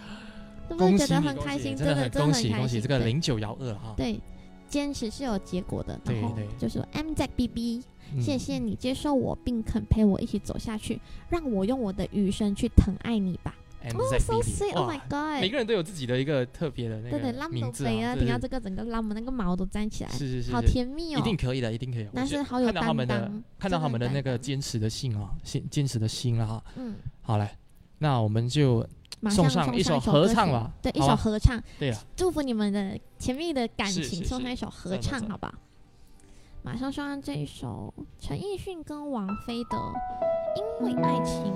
[0.69, 1.75] 是不是觉得很开心？
[1.75, 2.79] 真的很真的很开心。
[2.79, 3.93] 对这个零九幺二哈。
[3.95, 4.19] 对，
[4.67, 7.83] 坚持是有结果的，然后就是 M Z B B，嗯
[8.19, 10.99] 谢谢你接受我，并肯陪我一起走下去，
[11.29, 13.55] 让我用我的余生去疼爱你吧。
[13.93, 15.39] 哦，so B B，sweet，Oh my god！
[15.39, 21.19] 每个人都有自己的一个特别的那对对，个浪名字啊，听到这个整个拉姆那个毛都站起来，是是是，好甜蜜哦。
[21.19, 22.07] 一定可以的，一定可以。
[22.13, 26.61] 但我觉得是好有担当，看到他们的那个坚持的心啊，坚坚持的心了哈。
[26.75, 27.47] 嗯，好嘞，
[27.99, 28.85] 那我们就
[29.29, 35.51] 送上一首首合唱吧对，一首合唱，对了，祝福你们的甜蜜的感情，送上一首合唱，好不好？
[35.51, 35.59] 吧？
[36.63, 39.77] 马上送上这一首陈奕迅跟王菲的
[40.55, 41.53] 《因为爱情》。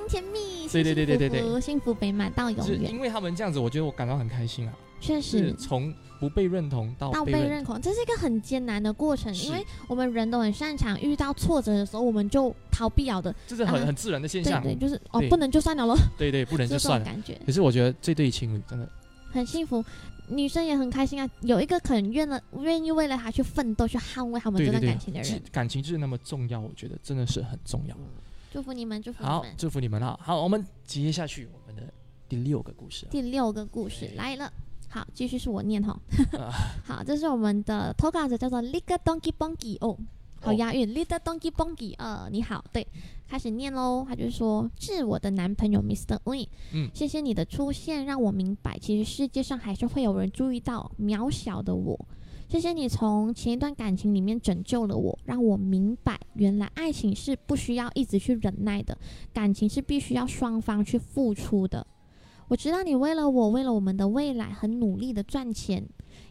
[0.00, 2.90] 们就是感情甜蜜，对对对对对对幸幸福美满到永远。
[2.90, 4.74] 因为他们这样子，我觉得我感到很开心啊。
[4.98, 13.34] 确实，从不被认同到到被认同，这是一个很艰难的过程，因为我们人都很擅长遇到挫折的时候，我们就逃避了的。
[13.46, 14.62] 这是很很自然的现象。
[14.62, 17.04] 对对，就是哦，不能就算了咯，对对，不能就算了。
[17.04, 17.38] 感觉。
[17.44, 18.88] 可是我觉得这对情侣真的
[19.30, 19.84] 很幸福，
[20.28, 27.94] 女生也很开心啊，有一个肯愿了愿意为了他去奋斗，去捍卫他们这段感情的人，，是感情就是那么重要，我觉得真的是很重要。
[28.56, 29.54] 祝福你们，祝福你好们，。
[29.58, 30.18] 祝福你们啊！
[30.22, 31.92] 好，我们接下去我们的
[32.26, 33.10] 第六个故事啊。
[33.10, 34.50] 第六个故事来了，
[34.88, 35.92] 好，继续是我念哈。
[36.38, 36.48] 啊
[36.82, 39.94] 好，这是我们的投稿者叫做 Little Donkey Bonky 哦，
[40.40, 42.86] 好哦押韵、Little Donkey Bonky，呃，你好，对，
[43.28, 44.06] 开始念喽。
[44.08, 46.18] 他就说：“致我的男朋友 Mr.
[46.24, 52.08] Win，嗯谢谢你的出现，让我明白，其实世界上还是会有人注意到渺小的我。
[52.48, 58.96] 谢谢你从前一段感情里面拯救了我，让我明白，原来爱情是不需要一直去忍耐的，
[59.34, 61.84] 感情是必须要双方去付出的。
[62.46, 65.84] 我知道你为了我，为了我们的未来，很努力的赚钱，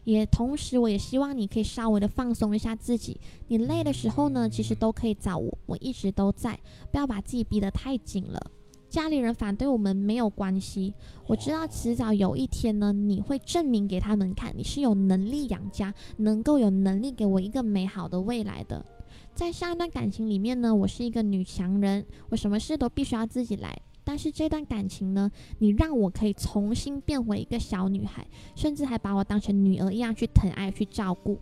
[0.06, 3.20] 也同时我也希望你可以稍微的放松一下自己。
[3.50, 6.58] 你累的时候呢，其实都可以找我，我一直都在，
[6.92, 8.52] 不要把自己逼得太紧了。
[8.90, 10.94] 家里人反对我们没有关系，
[11.28, 18.86] 我知道迟早有一天呢，你会证明给他们看，你是有能力养家，能够有能力给我一个美好的未来的。
[19.34, 23.78] 在上一段感情里面呢，我是一个女强人，我什么事都必须要自己来。
[24.06, 28.26] 但是这段感情呢，你让我可以重新变回一个小女孩，
[28.56, 31.40] 甚至还把我当成女儿一样去疼爱、去照顾。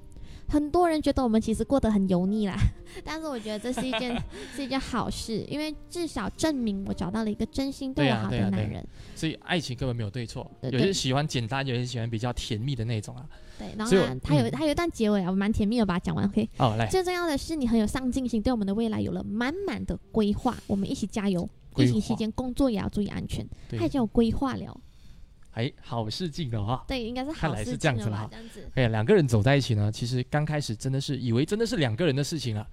[0.53, 2.55] 很多人觉得我们其实过得很油腻啦，
[3.03, 4.15] 但是我觉得这是一件
[4.55, 8.87] 是一件好事，因为至少证明我找到了一个真心对对我好的男人。
[9.15, 13.25] 所以爱情根本没有对错，对对有些喜欢简单，有些喜欢比较甜蜜的那种啊。
[13.57, 13.91] 对，然后
[14.21, 16.25] 他有嗯他有一段结尾啊，我蛮甜蜜的，把它讲完。
[16.27, 21.49] OK，哦，来，最重要的是你很有上进心，对我们的未来有了满满的规划，我们一起加油。
[21.75, 24.79] 疫情期间工作也要注意安全，对他已经有规划了。
[25.53, 26.83] 哎，好事近了哈。
[26.87, 27.97] 对，应该是看来是好事情了吧？
[27.97, 32.65] 这样子啦这样子，哎，两个人走在一起呢，其实刚开始真的是以为真的是两个人的事情啊，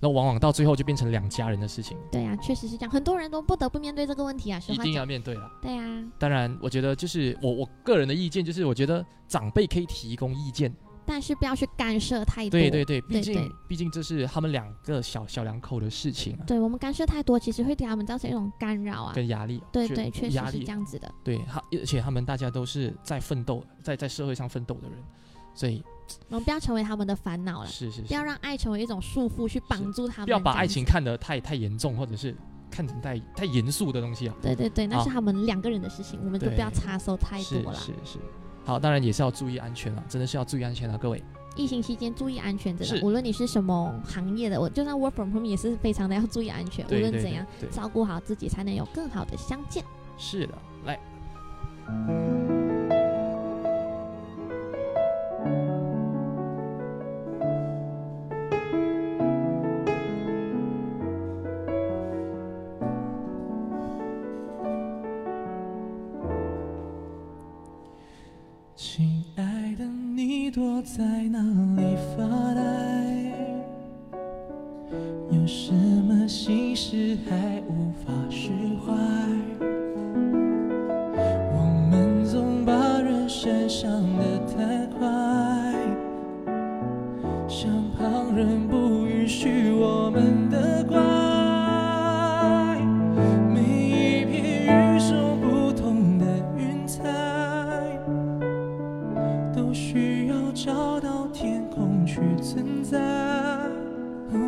[0.00, 4.60] 那往往到最后就变成两家人的事情，对呀、确实是这样，很多人都不得不面对这个问题啊。
[4.60, 5.50] 实一定，要面对了。
[5.60, 5.82] 对呀、
[6.18, 10.72] 当然，我觉得就是我我个人的意见就是，我觉得长辈可以提供意见，
[11.08, 12.50] 但是不要去干涉太多。
[12.50, 19.12] 对对对，毕竟对对毕竟这是他们两个小小两口的事情啊，对我们干涉太多，其实会给他们造成一种干扰啊。
[19.14, 21.10] 跟压力，对对，确实是这样子的。
[21.24, 24.98] 对，他而且他们大家都是在奋斗，在在社会上奋斗的人，
[25.54, 25.82] 所以
[26.28, 30.26] 我们不要成为他们的烦恼了，是是是不要，让爱成为一种束缚，去绑住他们。
[30.26, 32.36] 不要把爱情看得太太严重，或者是
[32.70, 34.34] 看成太太严肃的东西啊。
[34.42, 37.74] 对对对，那是他们两个人的事情，我们就不要插手太多了。
[37.74, 38.18] 是是，
[38.68, 41.24] 好，当然也是要注意安全啊，真的是要注意安全啊，各位。
[41.56, 49.82] 疫情期间注意安全，真的，无论你是什么行业的，我就算 work from home 也是非常的要注意安全，无论怎样，对，照顾好自己，才能有更好的相见。
[50.18, 50.52] 是的，
[50.84, 51.00] 来，
[68.80, 71.40] 亲爱的，你躲在哪
[71.76, 72.22] 里发
[72.54, 72.62] 呆？
[75.32, 78.50] 有什么心事还无法释
[78.86, 78.94] 怀？
[81.56, 85.74] 我们总把人生想得太快，
[87.48, 87.68] 像
[87.98, 90.07] 旁人不允许我
[101.00, 102.98] 到天空去存在。
[104.32, 104.38] 哦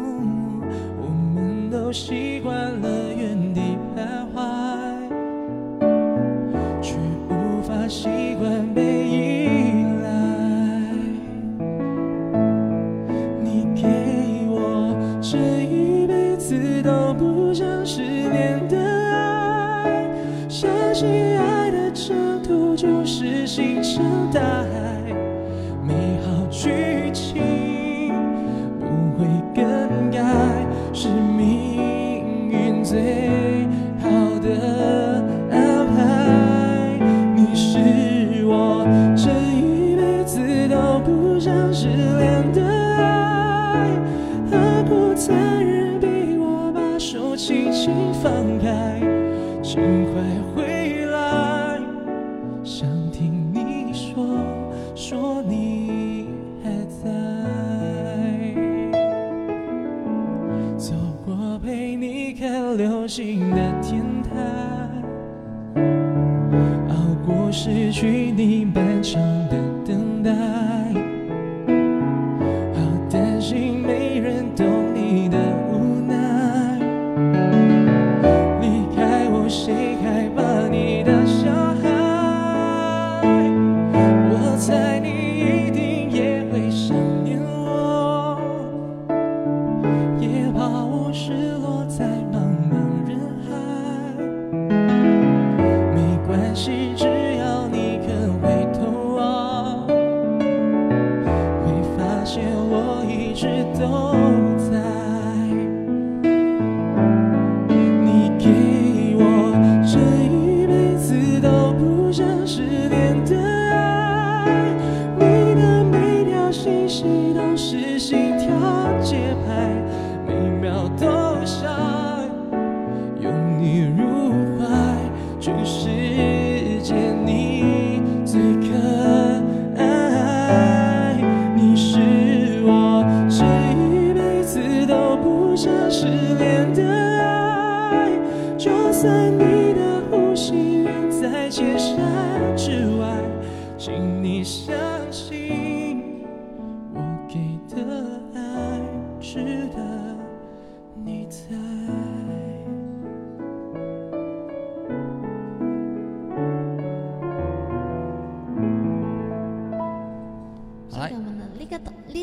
[0.98, 2.69] 我们都习惯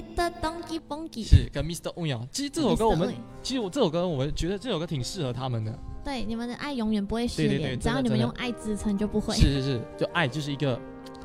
[0.02, 1.24] Little Little Donkey Bonky。
[1.24, 1.90] 是跟 Mr.
[1.90, 2.28] o n 阳。
[2.32, 5.78] 其实这首歌我们其实我这首歌我们觉得这首歌挺适合他们的。
[6.04, 9.36] 对你们的爱永远不会失对对对联，只要真的真的你们用爱支撑就不会。
[9.36, 10.80] 是是是，就爱就是一个，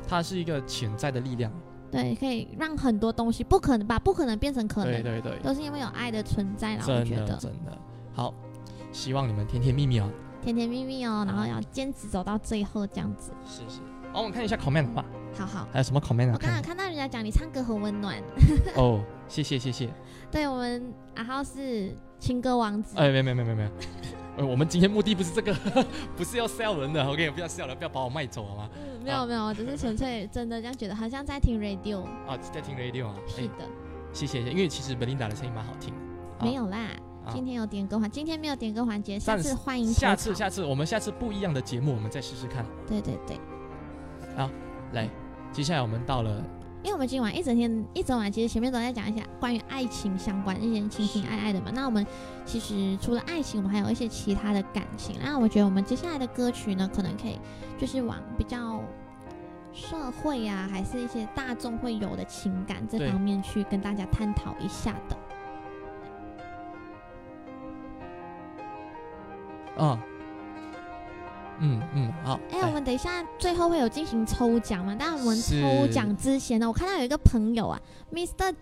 [0.07, 1.51] 它是一个潜在的力量。
[1.89, 6.83] 对，可以让很多东西不可能把不可能变成可能，对对对，都是因为有爱的存在啦。
[6.87, 7.77] 我觉得的真的
[8.13, 8.33] 好，
[8.91, 10.09] 希望你们甜甜蜜蜜哦。
[10.41, 13.31] 甜甜蜜蜜哦，然后要坚持走到最后这样子。
[13.45, 13.79] 是是。
[14.11, 15.05] 好，我们看一下 comment 吧，
[15.37, 16.33] 好好，还有什么 comment 啊？
[16.33, 18.21] 我刚刚看看到人家讲你唱歌很温暖，
[18.75, 19.89] 哦，谢谢谢谢。
[20.31, 23.71] 对我们阿浩是情歌王子，哎，没有没有没有没有没。
[24.37, 25.53] 呃， 我们今天目的不是这个，
[26.17, 28.69] 不是要 sell 人的，OK，不要 sell 了，不要把我卖走好吗？
[28.75, 32.03] 嗯没有没有，我只是纯粹真的这样觉得，好像在听 radio。
[32.27, 33.15] 啊，在听 radio 啊。
[33.17, 33.65] 哎，是的，
[34.13, 36.45] 谢谢，因为其实 Belinda 的声音蛮好听的。
[36.45, 36.77] 没有啦，
[37.25, 42.65] 啊今天有点歌环，今天没有点歌环节，下次欢迎下次下次我们下次不一样的节目，我们再试试看。
[42.87, 43.37] 对对对，
[44.93, 45.09] 来，
[45.53, 46.43] 接下来我们到了
[46.81, 51.71] 因为我们今晚一整天一整晚，其实前面都在讲一些关于爱情相关一些情情爱爱的嘛。
[51.73, 52.05] 那我们
[52.43, 55.15] 其实除了爱情，我们还有一些其他的感情。
[55.23, 57.39] 那我觉得我们接下来的歌曲呢，可能可以
[57.79, 58.81] 就是往比较
[59.71, 65.15] 社会啊，还是一些大众会有的情感这方面去跟大家探讨一下的。
[69.81, 70.12] 啊，嗯
[71.59, 74.95] 嗯嗯，好，哎、来我们等一下最后会有进行抽奖嘛？
[74.99, 77.81] 但我们抽奖之前呢，我看到有一个朋友啊
[78.11, 78.53] ，Mr.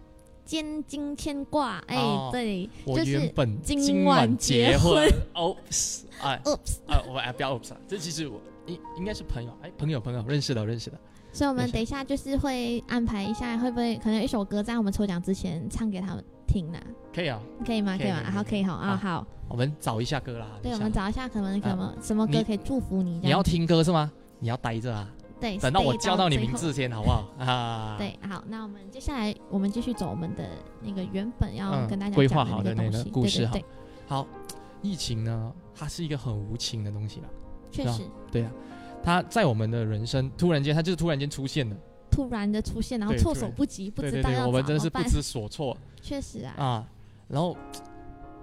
[0.44, 4.94] 肩经牵挂，哎、哦对，我就是原本今今晚晚结结婚。
[4.94, 11.00] 婚，oops，哎 Oops，啊，我哎不要 oops，啊这其实我应应该是朋友，哎，朋友朋友认识的认识的，
[11.32, 16.80] 所以我们等一下就是会安排一下，会不会可能有一首歌在我们抽奖之前唱给他们听呢？
[17.14, 17.98] 可以啊，可以吗？
[17.98, 18.22] 可以吗？
[18.22, 19.26] 以好，可以好啊，好。
[19.48, 20.48] 我们找一下歌啦。
[20.62, 23.20] 对，我们找一下可能什么什么歌可以祝福你。
[23.24, 24.12] 你要听歌是吗？
[24.40, 25.08] 你要待着啊，
[25.40, 27.26] 对，等到我叫到你名字先，好不好？
[27.38, 30.44] 啊，，对，好，那我们接下来我们继续走我们的
[30.82, 33.66] 那个原本要嗯跟大家规讲划好的那个故事好对对对，
[34.08, 34.28] 好，
[34.82, 37.28] 疫情呢，它是一个很无情的东西啦。
[37.72, 38.52] 是啊确实对啊，
[39.04, 41.76] 它在我们的人生突然间，它就是突然间出现的。
[42.10, 44.80] 突然的出现，然后措手不及，不知道要我们真的。
[44.82, 46.90] 是不知所措确实啊，啊。
[47.28, 47.56] 然后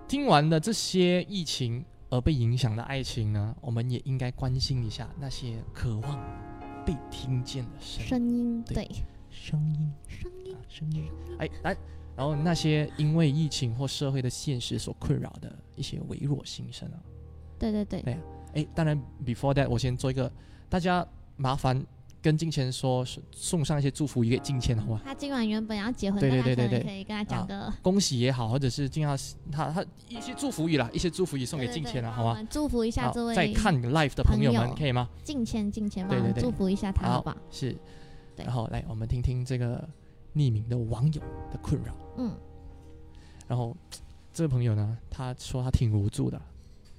[0.07, 6.19] 听完了这些疫情而被影响的爱情呢，我们也应该关心一下那些渴望
[6.87, 8.09] 被听见的声音。
[8.09, 8.89] 声音对对。
[9.31, 10.55] 声音声音。
[10.55, 11.77] 啊，声音，哎，来，
[12.17, 16.99] 然后那些因为疫情或社会的现实所困扰的一些微弱心声啊，
[17.59, 18.01] 对对对。
[18.03, 18.17] 对
[18.55, 20.33] 哎，当然，before that，我先做一个，
[20.71, 21.07] 大家
[21.37, 21.85] 麻烦
[22.21, 25.01] 跟金钱说，送上一些祝福语给金钱，好吗？
[25.05, 29.17] 他今晚原本要结婚，对对对对对可以跟他讲个恭喜也好，或者是尽量
[29.53, 32.43] 他他一些祝福语啦，一些祝福语送给对对对金钱啦，好吗？
[32.51, 35.09] 祝福一下这位在看 live 的朋友们可以吗？
[35.23, 37.37] 敬谦敬谦，对对对祝福一下他，好吧？
[37.51, 37.77] 是，
[38.37, 39.89] 然后来我们听听这个
[40.35, 41.21] 匿名的网友
[41.53, 41.95] 的困扰。
[42.17, 42.37] 嗯，
[43.47, 43.77] 然后
[44.33, 46.41] 这位朋友呢，他说他挺无助的，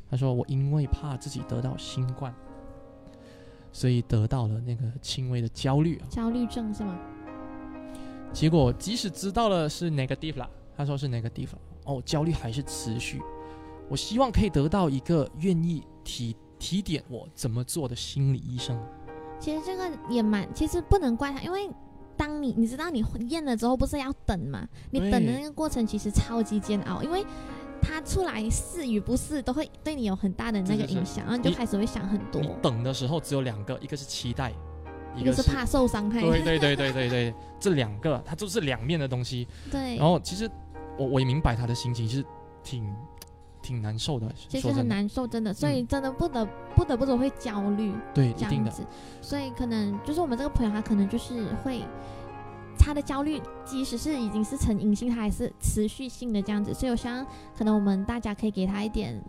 [0.09, 2.33] 他说我因为怕自己得到新冠，
[3.71, 6.07] 所以得到了那个轻微的焦虑啊。
[6.09, 6.97] 焦虑症是吗？
[8.31, 11.49] 结果即使知道了是 negative 啦，他说是 negative，
[11.85, 13.21] 哦，焦虑还是持续。
[13.89, 18.79] 我希望可以得到一个愿意提提点我怎么做的心理医生。
[19.39, 21.67] 其实这个也蛮，其实不能怪他，因为
[22.15, 24.67] 当你你知道你验了之后不是要等嘛？
[24.91, 27.25] 你等的那个过程其实超级煎熬，因为
[27.81, 32.41] 他出来是与不是都会对你有很大的那个影响，然后你就开始会想很多。
[32.41, 34.51] 你，等的时候只有两个，一个是期待，
[35.15, 39.47] 一个是怕受伤害，对对对对对对，这两个它就是两面的东西。
[39.71, 39.97] 对。
[39.97, 40.49] 然后其实
[40.97, 42.23] 我我也明白他的心情是
[42.63, 42.93] 挺
[43.61, 45.87] 挺难受的，其实很难受，真的，所以嗯。
[45.87, 48.85] 真的不得不得不说会焦虑对，这一定的，样子，
[49.21, 51.81] 所以可能就是我们这个朋友，他可能就是会。
[52.79, 57.25] 他的焦虑，即使是已经是成瘾性，他还是持续性的这样子，所以我希望
[57.55, 59.21] 可能我们大家可以给他一点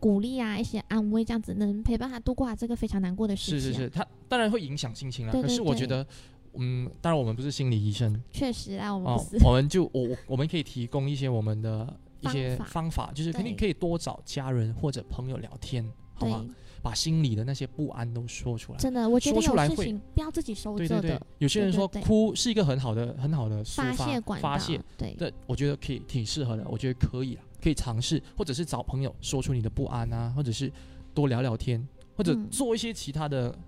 [0.00, 3.72] 鼓励啊，一些安慰，这样子能陪伴他度过他这个非常难过的时期、啊。
[3.72, 5.32] 是是是，他当然会影响心情啦。
[5.32, 6.06] 可对对对是我觉得，
[6.54, 15.84] 嗯，当然我们不是心理医生确实啊，我们哦不是，，我们就我我我们可以提供一些我们的一些方法方法，就是肯定可以多找家人或者朋友聊天，
[16.14, 16.54] 好吗对？，
[16.84, 18.78] 把心里的那些不安都说出来。
[18.78, 30.70] 真的，我觉得说出来事情不要自己收对对对着的，，有些人说哭是一个很好的很好的抒发发泄管道，发泄，对，这我觉得可以挺适合的，我觉得可以啊，可以尝试，或者是找朋友说出你的不安啊，或者是
[31.14, 31.82] 多聊聊天，
[32.14, 32.50] 或者嗯。
[32.50, 33.58] 做一些其他的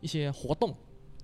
[0.00, 0.72] 一些活动，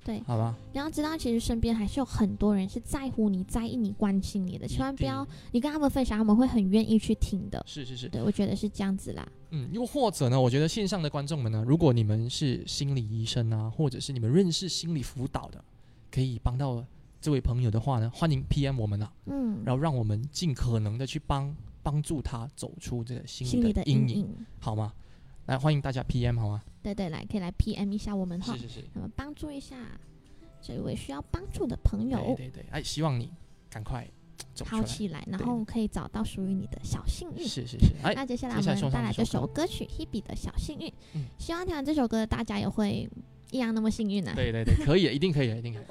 [0.05, 0.57] 对好吧？
[0.73, 7.63] 你要知道，其实身边还是有很多人是在乎你、在意你、关心你的，千万不要你跟他们分享，他们会很愿意去听的。
[7.67, 9.27] 是是是，对，我觉得是这样子啦。
[9.51, 15.63] 嗯，又或者呢，我觉得线上的观众们呢，如果你们是心理医生啊，或者是你们认识心理辅导的，
[16.11, 16.85] 可以帮到
[17.21, 24.47] 这位朋友的话呢，欢迎 PM 我们啊，嗯，然后让我们尽可能的去帮帮助他走出这个心心理的理的阴影，阴影。
[24.59, 24.93] 好吗？
[25.47, 26.63] 来，欢迎大家 PM 好吗？
[26.83, 29.77] 对对，来可以来 PM 一下我们哈是，是是，那么帮助一下
[30.61, 33.31] 这位需要帮助的朋友对对对，哎，希望你
[33.69, 34.07] 赶快。
[34.67, 37.47] 好起来，然对后可以找到属于你的小幸运。
[37.47, 43.09] 是是是，哎，那接下来我们带来这首首歌曲《Hebe 的小幸运》，嗯希望听完这首歌的大家也会
[43.51, 44.35] 一样那么幸运呢、啊。
[44.35, 45.85] 对对对，可以，一定可以，一定可以。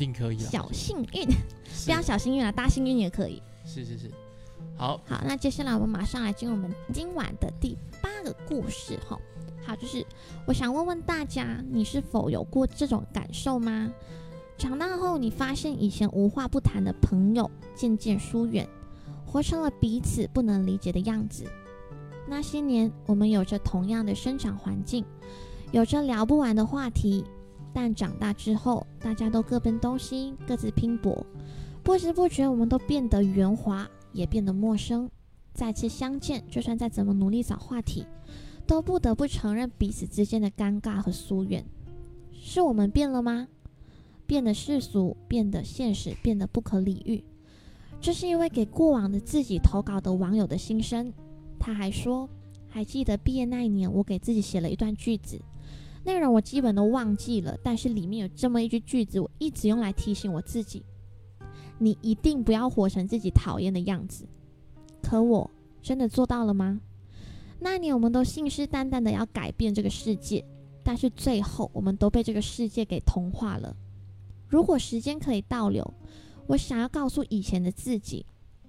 [0.00, 0.48] 定可以啊！
[0.50, 1.30] 小幸运，
[1.70, 3.42] 是不要小幸运了，大幸运也可以。
[3.66, 4.10] 是是是，
[4.76, 9.18] 好，好，那接下来我们马上来进入我们今晚的第八个故事哈。
[9.62, 10.04] 好，就是
[10.46, 13.92] 我想问问大家，你是否有过这种感受吗？
[14.56, 18.66] 长大后，你发现以前无话不谈的朋友渐渐疏远，
[19.26, 21.44] 活成了彼此不能理解的样子。
[22.26, 25.04] 那些年，我们有着同样的生长环境，
[25.72, 27.24] 有着聊不完的话题，
[27.72, 31.24] 但长大之后，大家都各奔东西，各自拼搏。
[31.82, 35.08] 不知不觉，我们都变得圆滑，也变得陌生。
[35.54, 38.06] 再次相见，就算再怎么努力找话题，
[38.66, 41.64] 都不得不承认彼此之间的尴尬和疏远。
[42.32, 43.48] 是我们变了吗？
[44.26, 47.24] 变得世俗，变得现实，变得不可理喻。
[48.00, 51.12] 这是一位给过往的自己投稿的网友的心声。
[51.58, 52.28] 他还说，
[52.68, 55.40] 还记得毕业那一年，我给自己写了一段句子，
[56.04, 60.82] 内容我基本都忘记了，但是里面有这么一句句子，我一直用来提醒我自己。
[61.78, 64.26] 你一定不要活成自己讨厌的样子。
[65.02, 65.50] 可我
[65.82, 66.80] 真的做到了吗？
[67.58, 70.44] 那年我们都信誓旦旦的要改变这个世界，
[70.82, 73.76] 但是最后我们都被这个世界给同化了。
[74.48, 75.94] 如果时间可以倒流，
[76.46, 78.24] 我想要告诉以前的自己：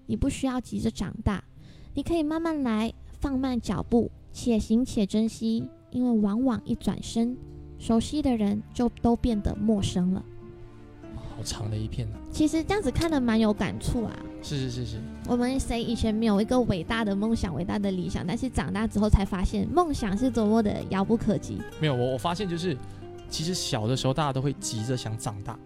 [0.05, 1.43] 你不需要急着长大，
[1.93, 7.37] 你可以慢慢来，放慢脚步，且行且珍惜，因为往往一转身，
[7.77, 10.23] 熟悉的人就都变得陌生了。
[11.15, 14.15] 好长的一片呢、其实这样子看的蛮有感触啊。
[14.43, 21.59] 是是是是，我们谁以前没有一个伟大的梦想、伟大的理想，但是长大之后才发现梦想是多么的遥不可及。
[21.79, 22.75] 没有我我发现就是，
[23.29, 25.57] 其实小的时候大家都会急着想长大，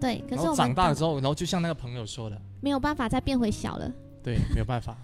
[0.00, 3.92] 对，可是我们长大了之后，然后就像那个朋友说的，没有办法再变回小了。
[4.22, 4.96] 对，没有办法，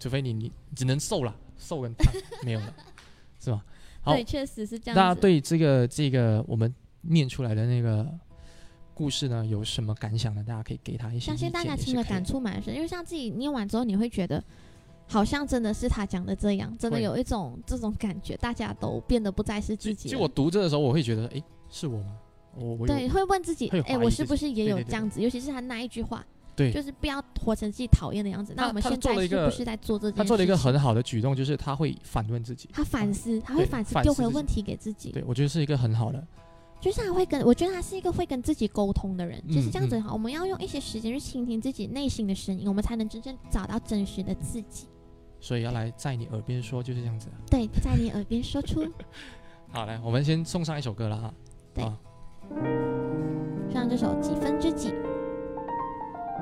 [0.00, 2.12] 除非你你只能瘦了，瘦跟胖
[2.42, 2.74] 没有了，
[3.40, 3.64] 是吧？
[4.04, 4.96] 好对，确实是这样子。
[4.96, 8.06] 大家对这个这个我们念出来的那个
[8.92, 10.44] 故事呢，有什么感想呢？
[10.46, 14.42] 大家可以给他一些相信大家听了感触蛮深，因为像自己念完之后，你会觉得
[15.08, 20.12] 好像真的是他讲的这样，真的有一种这种感觉，大家都变得不再是自己了。
[20.12, 22.16] 就我读这的时候，我会觉得，哎，是我吗？
[22.56, 25.20] 我我对，会问自己会，哎、我是不是也有这样子？
[25.20, 26.24] 尤其是他那一句话，
[26.56, 28.54] 对就是不要活成自己讨厌的样子。
[28.56, 30.18] 那我们现在是不是在做这件事？
[30.18, 32.68] 他做了一个很好的举动，就是他会反问自己。
[32.72, 35.10] 他反思，他会反思反思自己丢回问题给自己。
[35.10, 36.26] 对，我觉得是一个很好的，
[36.80, 40.12] 就是他会跟我觉得他是一个会跟自己沟通的人，就是这样子好。
[40.12, 44.86] 我们要用一些时间去倾听自己内心的声音，我们才能真正找到真实的自己。
[45.40, 47.36] 所以要来在你耳边说，就是这样子啊。
[47.50, 48.86] 对，在你耳边说出，
[49.72, 51.34] 好，来，我们先送上一首歌了哈。
[51.74, 51.98] 对啊
[53.72, 54.94] 像这首几分之几，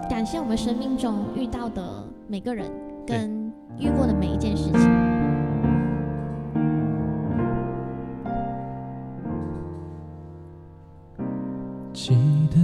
[0.09, 2.70] 感谢我们生命中遇到的每个人
[3.07, 5.12] 跟遇过的每一件事情。
[11.92, 12.14] 记
[12.50, 12.59] 得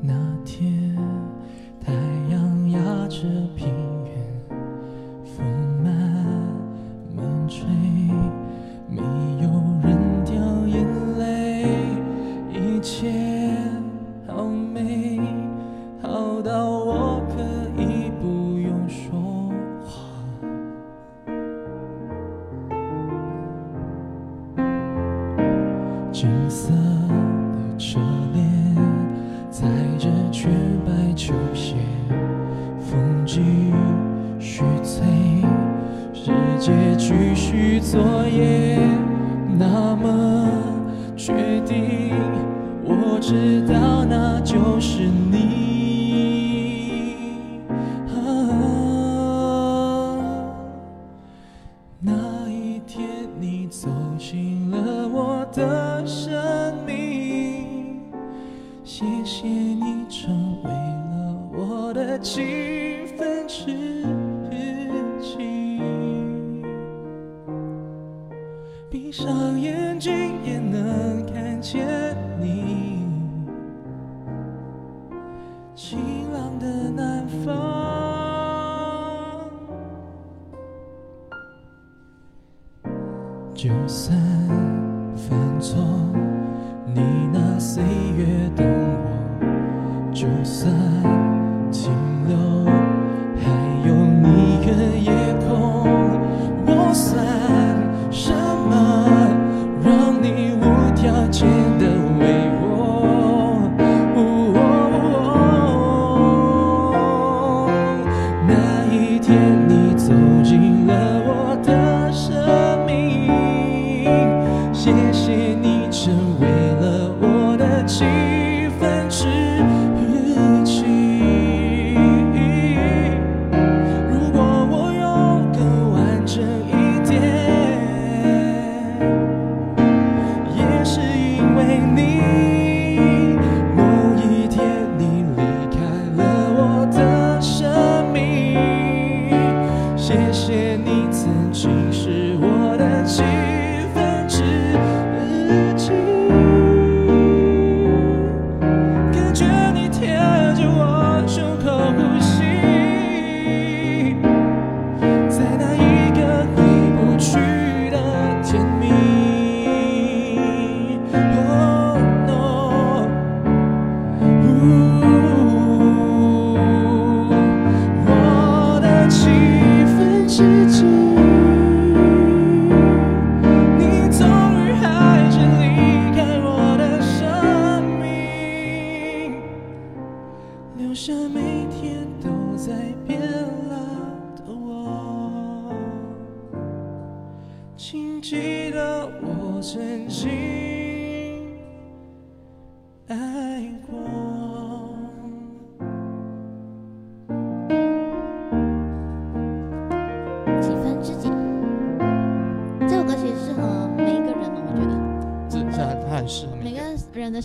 [0.00, 0.14] 那
[0.44, 0.73] 天，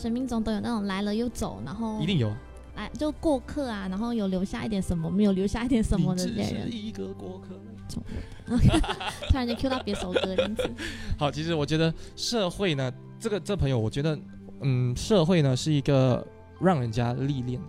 [0.09, 2.35] 生命中都有那种来了又走，然后一定有
[2.75, 7.49] 来就过客啊，然后有留下一点什么，没有留下一点什么的 人是，一个过客。
[9.29, 10.67] 突然间 Q 到别首歌这样子。
[11.17, 14.17] 好，其实我觉得社会呢，这个这朋友，我觉得，
[14.61, 16.25] 嗯，社会呢是一个
[16.59, 17.67] 让人家历练的，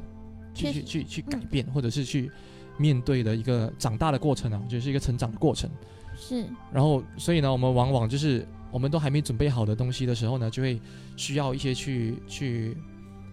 [0.54, 2.30] 去去去去改嗯变，或者是去
[2.78, 5.68] 面对的一个长大的过程啊，我觉得是一个成长的过程。
[6.16, 10.80] 是，然后，所以呢，我们往往就是我们都还没准备好的东西的时候呢，就会
[11.16, 12.76] 需要一些去去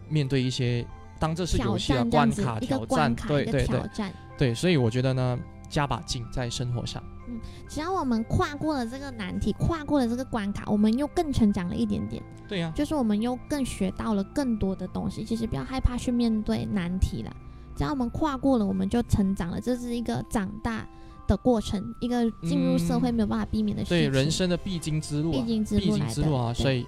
[0.10, 0.86] 面对一些，
[1.20, 4.14] 当这是挑游戏啊，战这样子关卡挑战，对挑战。
[4.38, 5.40] 对，所以我觉得呢，
[5.70, 7.04] 加把劲在生活上。
[7.30, 15.26] 嗯只要我们跨过了这个难题，跨过了这个关卡，我们又更成长了一点点，对呀、就是我们又更学到了更多的东西。
[15.26, 17.36] 其实不要害怕去面对难题了，
[17.76, 20.88] 只要我们跨过了，我们就成长了，这是一个长大
[21.28, 24.08] 的过程，一个进入社会嗯没有办法避免的事对。
[24.08, 26.86] 人生的必经之路、啊，必经之路必，经之路啊，所以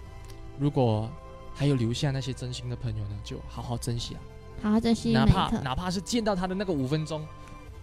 [0.58, 1.10] 如果
[1.54, 4.20] 还有留下那些真心的朋友呢，就好好珍惜啊，
[4.64, 7.26] 好好珍惜哪怕哪怕是见到他的那个五分钟，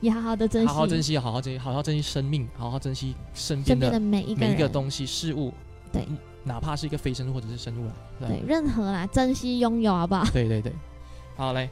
[0.00, 5.52] 也好好的珍惜，好好珍惜，好好珍惜，好好珍惜生命，好好珍惜身边身边的的每一个人，每一个东西事物，
[5.92, 6.04] 对。
[6.08, 10.24] 嗯，哪怕是一个非生物或者是生物啊，对，任何啦，珍惜拥有，好不好？
[10.32, 10.72] 对对对，
[11.36, 11.68] 好来，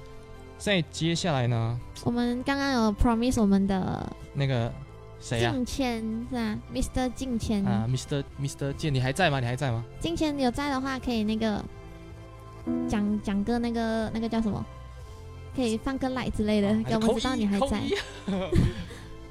[0.65, 4.73] 再接下来呢，我们刚刚有 promise 我们的那个
[5.21, 6.01] 谁啊、敬谦
[6.31, 7.13] 是吧？Mr.
[7.15, 8.25] 敬谦，啊，Mr.
[8.41, 8.73] Mr.
[8.73, 9.41] 健，你还在吗？
[9.41, 9.85] 你还在吗？
[10.01, 11.63] 敬谦有在的话，可以那个
[12.89, 14.65] 讲讲个那个那个叫什么？
[15.55, 17.83] 可以放个 light 之类的，给我们知道你还在。。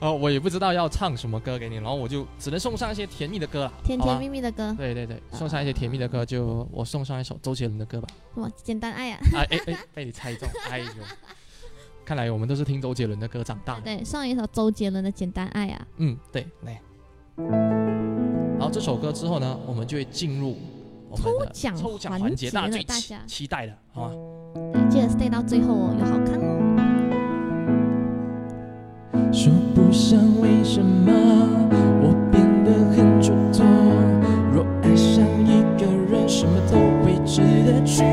[0.03, 8.07] 哦，我也不知道要唱什么歌给你，然后我就只能送上一些甜蜜的歌了，甜甜蜜蜜的歌，对对对，送上一些甜蜜的歌，就我送上一首周杰伦的歌吧。
[8.33, 9.19] 什么简单爱啊？
[9.33, 10.85] 哎 哎哎，被你猜中， 哎呦！
[12.03, 13.81] 看来我们都是听周杰伦的歌长大的。
[13.83, 15.87] 对，上一首周杰伦的《简单爱》啊。
[15.97, 16.81] 嗯，对，来。
[17.37, 20.57] 然后这首歌之后呢，我们就会进入
[21.09, 24.15] 我们的抽奖环环节，大家期待的，好吗？
[24.89, 26.62] 记得 stay 到最后哦，有好看哦。
[29.33, 31.11] 说不上为什么
[32.03, 33.65] 我变得很主动。
[34.53, 38.03] 若爱上一个人，什么都会值得去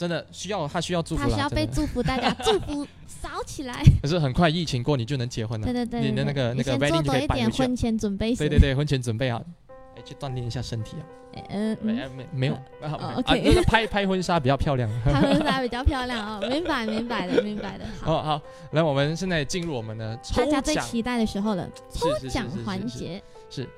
[0.00, 3.82] 真的需要他需要祝福，他需要被祝福，大家 祝福扫起来。
[4.00, 5.66] 可是很快疫情过，你就能结婚了。
[5.66, 8.34] 对对对，你的那个那个 wedding 可以摆回去了婚前准备。
[8.34, 11.04] 对对对，婚前准备好，哎，去锻炼一下身体啊。
[11.34, 14.88] 嗯嗯，没没没有啊就是拍 拍婚纱比较漂亮。
[15.04, 17.84] 拍婚纱比较漂亮哦，明白明白的明白的。
[18.00, 23.68] 好，好好，来，我们现在进入我们的抽大家最期待的时候了，抽奖环节是。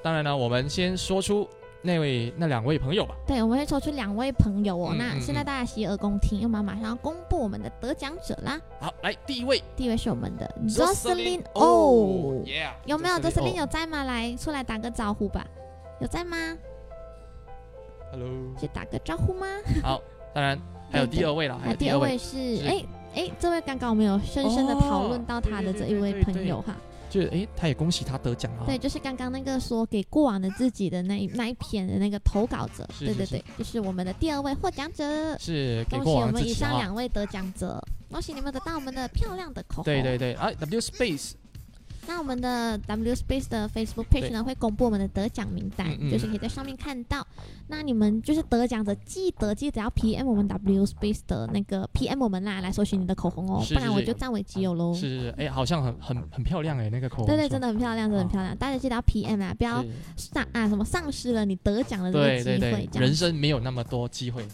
[0.00, 1.48] 当然呢，我们先说出
[1.82, 3.14] 那位那两位朋友吧。
[3.26, 4.94] 对，我们会抽出两位朋友哦。
[4.96, 8.60] 那现在嗯大家洗耳恭听，因为我们马上要公布我们的得奖者啦。
[8.80, 12.40] 好，来第一位第一位是我们的 Jocelyn 哦
[12.86, 14.04] 有没有 Jocelyn Oh 有在吗？
[14.04, 15.46] 来，出来打个招呼吧。
[16.00, 16.36] 有在吗
[18.10, 18.28] ？？Hello，
[18.60, 19.46] 去打个招呼吗？
[19.82, 20.00] 好，
[20.32, 20.58] 当然
[20.90, 22.84] 还有第二位了， 有第二位是哎
[23.14, 26.76] 哎，这位刚刚我们有深深的讨论到他的这一位朋友哈。
[27.12, 28.64] 就是哎，他也恭喜他得奖了。
[28.64, 35.38] 对，，就是刚刚那个说给过往的自己的那一那一篇的那个投稿者，是是是对对对，就是我们的第二位获奖者。
[35.38, 36.78] 是给恭喜我们以上。
[36.78, 37.78] 两位得奖者，
[38.10, 39.84] 恭喜你们得到我们的漂亮的口红。
[39.84, 41.32] 对对对，啊，W Space
[42.06, 47.26] 那我们的 W Space 的 Facebook page 呢会公布我们的得奖名单，嗯嗯就是可以在上面看到。
[47.68, 54.92] 那你们就是得奖者，记得记得要 PM 我们 W Space 的那个 PM 我们啦，来搜寻你的口红哦，是是是不然我就占为己有喽。
[54.92, 57.26] 是是是，哎，好像很很很漂亮哎，那个口红。
[57.26, 58.56] 对对，真的很漂亮，真的很漂亮。
[58.56, 59.84] 大家记得要 PM 啊，不要
[60.16, 64.44] 丧啊什么丧失了你得奖的这个机会对对对，，人生没有那么多机会，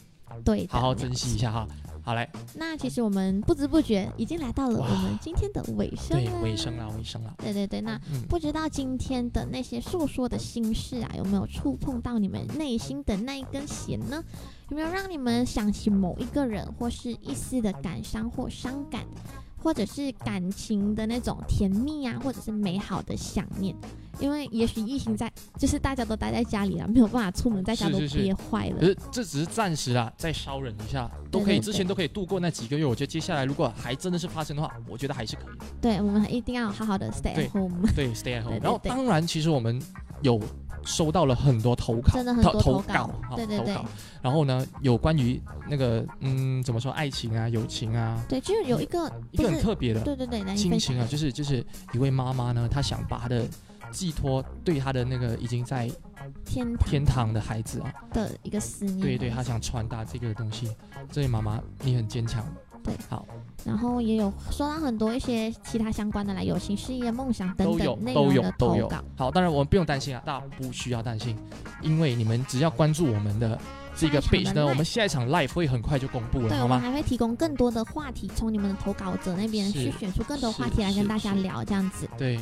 [0.45, 1.39] 对好好珍惜一。
[1.39, 1.67] 下哈。
[2.01, 6.41] 好嘞，那其实我们不知不觉已经来到了我们今天的尾声对了。
[6.41, 7.35] 尾声了，尾声了。
[7.37, 14.25] 对对对，那嗯，不知道今天的那些诉说的心事啊，有没有触碰到你们内心的那一根弦呢？
[14.71, 19.05] 有没有让你们想起某一个人，或是一丝的感伤或伤感，
[19.63, 23.75] 或者是感情的那种甜蜜啊，或者是美好的想念？
[24.21, 28.87] 因为也许疫情在，就是大家都待在家里了，没有办法出门，在家都是是是憋坏了可。
[28.87, 32.85] 是这只是暂时啊，再稍忍一下，都可以，对对之前都可以度过那几个月。
[32.85, 35.65] 我觉得接下来如果还真的是发生的话，我觉得还是可以的。
[35.81, 37.89] 对，我们一定要好好的 stay at home。
[37.95, 38.59] 对，stay at home。
[38.63, 39.81] 然后当然，其实我们
[40.23, 40.41] 有
[40.85, 43.89] 收到了很多投稿，真的很投多投稿稿，对对对投稿。
[44.23, 53.47] 然后呢，有关于那个嗯，怎么说，爱情啊，友情啊，对，就是有一个一个很，特别的对对对，亲情啊，就是就是一位妈妈呢，她想把她的
[53.91, 55.91] 寄托对她的那个已经在
[56.45, 59.01] 天堂天堂的孩子啊，的一个思念。
[59.01, 60.71] 对对，她想传达这个东西。
[61.11, 62.45] 这位妈妈，你很坚强。
[62.89, 63.27] 对，好，
[63.65, 69.05] 然后也有说到很多一些其他相关的啦，友情、事业、梦想等都有等内都有容的都有投稿。。
[69.17, 71.37] 好，当然我们不用担心啊，大家不需要担心，
[71.83, 73.59] 因为你们只要关注我们的
[73.97, 76.77] 这个下一 page 场的呢，live 我们下一场 live 会很快就公布了，对，好吗？
[76.77, 82.09] 我们还会提供更多的话题，从你们的投稿者那边是去选出更多话题来跟大家是聊，这样子。
[82.17, 82.39] 对，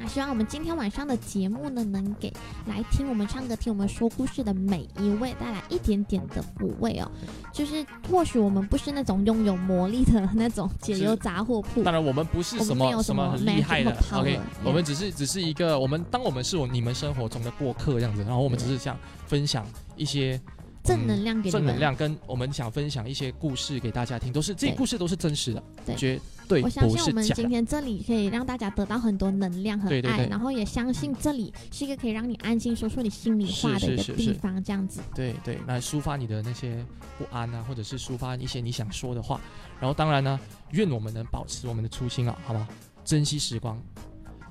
[0.00, 2.32] 那希望我们今天晚上的节目呢，能给
[2.66, 7.10] 来听我们唱歌、听我们说故事的每一位带来一点点的抚慰哦。
[7.52, 18.96] 就是或许我们不是那种拥有魔力的那种解忧杂货铺，当然我们不是什么么什么很厉害的 power，，OK，我们只是只是一个我们当我们是我你们生活中的过客这样子，然后我们只是想
[19.26, 19.66] 分享
[19.96, 20.40] 一些
[20.82, 21.50] 正能量给。
[21.50, 27.48] 正能量，跟我们想分享一些故事给大家听，都是这些故事都是真实的，对绝对我相不信我们今。
[27.48, 35.00] 天这里可以让大家得到很多能量和爱，对对对然后也相信这里是一个可以让你安心说出你心里话的地方，这样子。
[35.14, 36.84] 对对，来抒发你的那些
[37.18, 39.40] 不安啊，或者是抒发一些你想说的话。
[39.80, 40.38] 然后当然呢，
[40.72, 42.68] 愿我们能保持我们的初心啊，好吗？
[43.04, 43.80] 珍惜时光，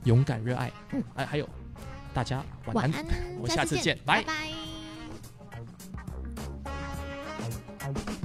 [0.05, 0.71] 勇敢热爱。
[0.93, 1.47] 嗯，哎，还有
[2.13, 2.91] 大家晚安。
[2.91, 3.05] 晚安，
[3.39, 4.76] 我下次次见拜拜拜
[7.93, 8.16] Bye.